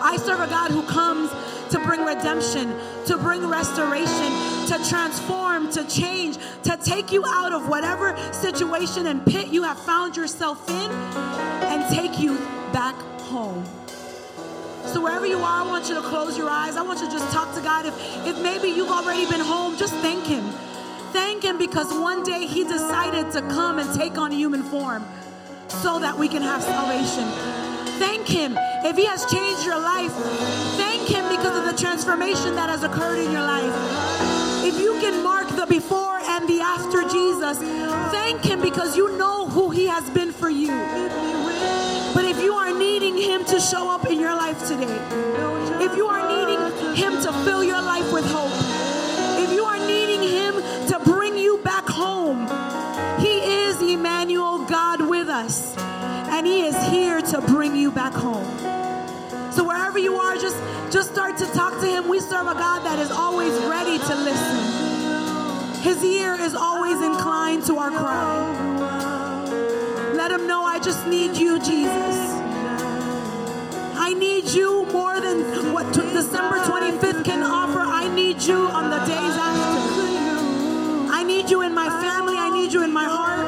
I 0.00 0.16
serve 0.16 0.38
a 0.38 0.46
God 0.46 0.70
who 0.70 0.84
comes 0.84 1.28
to 1.72 1.78
bring 1.80 2.04
redemption, 2.04 2.78
to 3.06 3.16
bring 3.16 3.46
restoration, 3.46 4.30
to 4.68 4.78
transform, 4.90 5.72
to 5.72 5.82
change, 5.88 6.36
to 6.62 6.76
take 6.76 7.10
you 7.10 7.24
out 7.26 7.52
of 7.52 7.66
whatever 7.66 8.14
situation 8.30 9.06
and 9.06 9.24
pit 9.24 9.48
you 9.48 9.62
have 9.62 9.78
found 9.78 10.14
yourself 10.14 10.68
in 10.68 10.90
and 10.90 11.94
take 11.94 12.18
you 12.18 12.36
back 12.74 12.94
home. 13.22 13.64
So 14.84 15.00
wherever 15.00 15.26
you 15.26 15.38
are, 15.38 15.64
I 15.64 15.66
want 15.66 15.88
you 15.88 15.94
to 15.94 16.02
close 16.02 16.36
your 16.36 16.50
eyes. 16.50 16.76
I 16.76 16.82
want 16.82 17.00
you 17.00 17.06
to 17.06 17.12
just 17.12 17.32
talk 17.32 17.54
to 17.54 17.62
God. 17.62 17.86
If, 17.86 17.94
if 18.26 18.42
maybe 18.42 18.68
you've 18.68 18.90
already 18.90 19.24
been 19.24 19.40
home, 19.40 19.78
just 19.78 19.94
thank 19.96 20.26
Him. 20.26 20.44
Thank 21.12 21.42
Him 21.42 21.56
because 21.56 21.90
one 21.90 22.22
day 22.22 22.46
He 22.46 22.64
decided 22.64 23.32
to 23.32 23.40
come 23.40 23.78
and 23.78 23.98
take 23.98 24.18
on 24.18 24.30
human 24.30 24.62
form 24.62 25.06
so 25.68 25.98
that 26.00 26.18
we 26.18 26.28
can 26.28 26.42
have 26.42 26.62
salvation. 26.62 27.24
Thank 27.98 28.28
Him 28.28 28.58
if 28.84 28.96
He 28.96 29.06
has 29.06 29.24
changed 29.24 29.64
your 29.64 29.80
life. 29.80 30.12
Thank 30.76 30.91
because 31.42 31.58
of 31.58 31.64
the 31.64 31.76
transformation 31.76 32.54
that 32.54 32.70
has 32.70 32.84
occurred 32.84 33.18
in 33.18 33.32
your 33.32 33.42
life. 33.42 33.74
If 34.64 34.78
you 34.78 34.92
can 35.00 35.24
mark 35.24 35.48
the 35.48 35.66
before 35.66 36.20
and 36.20 36.48
the 36.48 36.60
after 36.60 37.02
Jesus, 37.08 37.58
thank 38.12 38.44
Him 38.44 38.60
because 38.60 38.96
you 38.96 39.18
know 39.18 39.48
who 39.48 39.70
He 39.70 39.88
has 39.88 40.08
been 40.10 40.30
for 40.30 40.48
you. 40.48 40.68
But 42.14 42.26
if 42.26 42.40
you 42.40 42.54
are 42.54 42.72
needing 42.78 43.16
Him 43.16 43.44
to 43.46 43.58
show 43.58 43.90
up 43.90 44.08
in 44.08 44.20
your 44.20 44.36
life 44.36 44.68
today, 44.68 44.96
if 45.84 45.96
you 45.96 46.06
are 46.06 46.22
needing 46.30 46.94
Him 46.94 47.20
to 47.22 47.32
fill 47.44 47.64
your 47.64 47.82
life 47.82 48.12
with 48.12 48.24
hope, 48.30 48.52
if 49.42 49.52
you 49.52 49.64
are 49.64 49.84
needing 49.84 50.22
Him 50.22 50.54
to 50.90 51.00
bring 51.04 51.36
you 51.36 51.58
back 51.64 51.88
home, 51.88 52.46
He 53.18 53.38
is 53.64 53.82
Emmanuel, 53.82 54.64
God 54.66 55.08
with 55.08 55.28
us 55.28 55.76
and 55.76 56.46
He 56.46 56.66
is 56.66 56.76
here 56.86 57.20
to 57.20 57.40
bring 57.40 57.74
you 57.74 57.90
back 57.90 58.12
home. 58.12 58.61
Wherever 59.72 59.98
you 59.98 60.16
are, 60.16 60.36
just, 60.36 60.58
just 60.92 61.12
start 61.12 61.38
to 61.38 61.46
talk 61.46 61.72
to 61.80 61.86
him. 61.86 62.06
We 62.06 62.20
serve 62.20 62.46
a 62.46 62.52
God 62.52 62.84
that 62.84 62.98
is 62.98 63.10
always 63.10 63.54
ready 63.64 63.96
to 63.96 64.14
listen. 64.16 65.80
His 65.80 66.04
ear 66.04 66.34
is 66.34 66.54
always 66.54 67.00
inclined 67.00 67.64
to 67.68 67.78
our 67.78 67.90
cry. 67.90 68.36
Let 70.12 70.30
him 70.30 70.46
know 70.46 70.62
I 70.62 70.78
just 70.78 71.06
need 71.06 71.38
you, 71.38 71.58
Jesus. 71.58 72.16
I 73.96 74.12
need 74.12 74.44
you 74.50 74.84
more 74.92 75.18
than 75.20 75.72
what 75.72 75.90
December 75.94 76.58
25th 76.58 77.24
can 77.24 77.42
offer. 77.42 77.80
I 77.80 78.14
need 78.14 78.42
you 78.42 78.58
on 78.68 78.90
the 78.90 78.98
days 78.98 79.36
after. 79.48 81.12
I 81.14 81.22
need 81.22 81.48
you 81.48 81.62
in 81.62 81.72
my 81.74 81.88
family. 81.88 82.34
I 82.36 82.50
need 82.50 82.74
you 82.74 82.82
in 82.84 82.92
my 82.92 83.04
heart. 83.04 83.41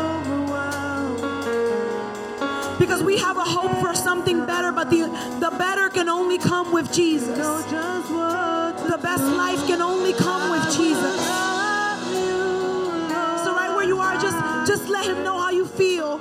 Because 2.85 3.03
we 3.03 3.17
have 3.17 3.39
a 3.39 3.45
hope 3.45 3.81
for 3.81 3.95
something 3.95 4.45
better, 4.45 4.71
but 4.71 4.91
the, 4.91 5.07
the 5.41 5.51
better 5.57 5.89
can 5.89 6.11
only 6.11 6.37
come 6.37 6.71
with 6.71 6.93
Jesus. 6.93 7.35
The 7.39 8.99
best 9.01 9.23
life 9.23 9.67
can 9.67 9.81
only 9.81 10.13
come 10.13 10.51
with 10.51 10.63
Jesus. 10.77 11.19
So 13.43 13.55
right 13.55 13.73
where 13.75 13.87
you 13.87 14.01
are, 14.01 14.21
just, 14.21 14.37
just 14.71 14.91
let 14.91 15.07
him 15.07 15.25
know 15.25 15.39
how 15.39 15.49
you 15.49 15.65
feel. 15.65 16.21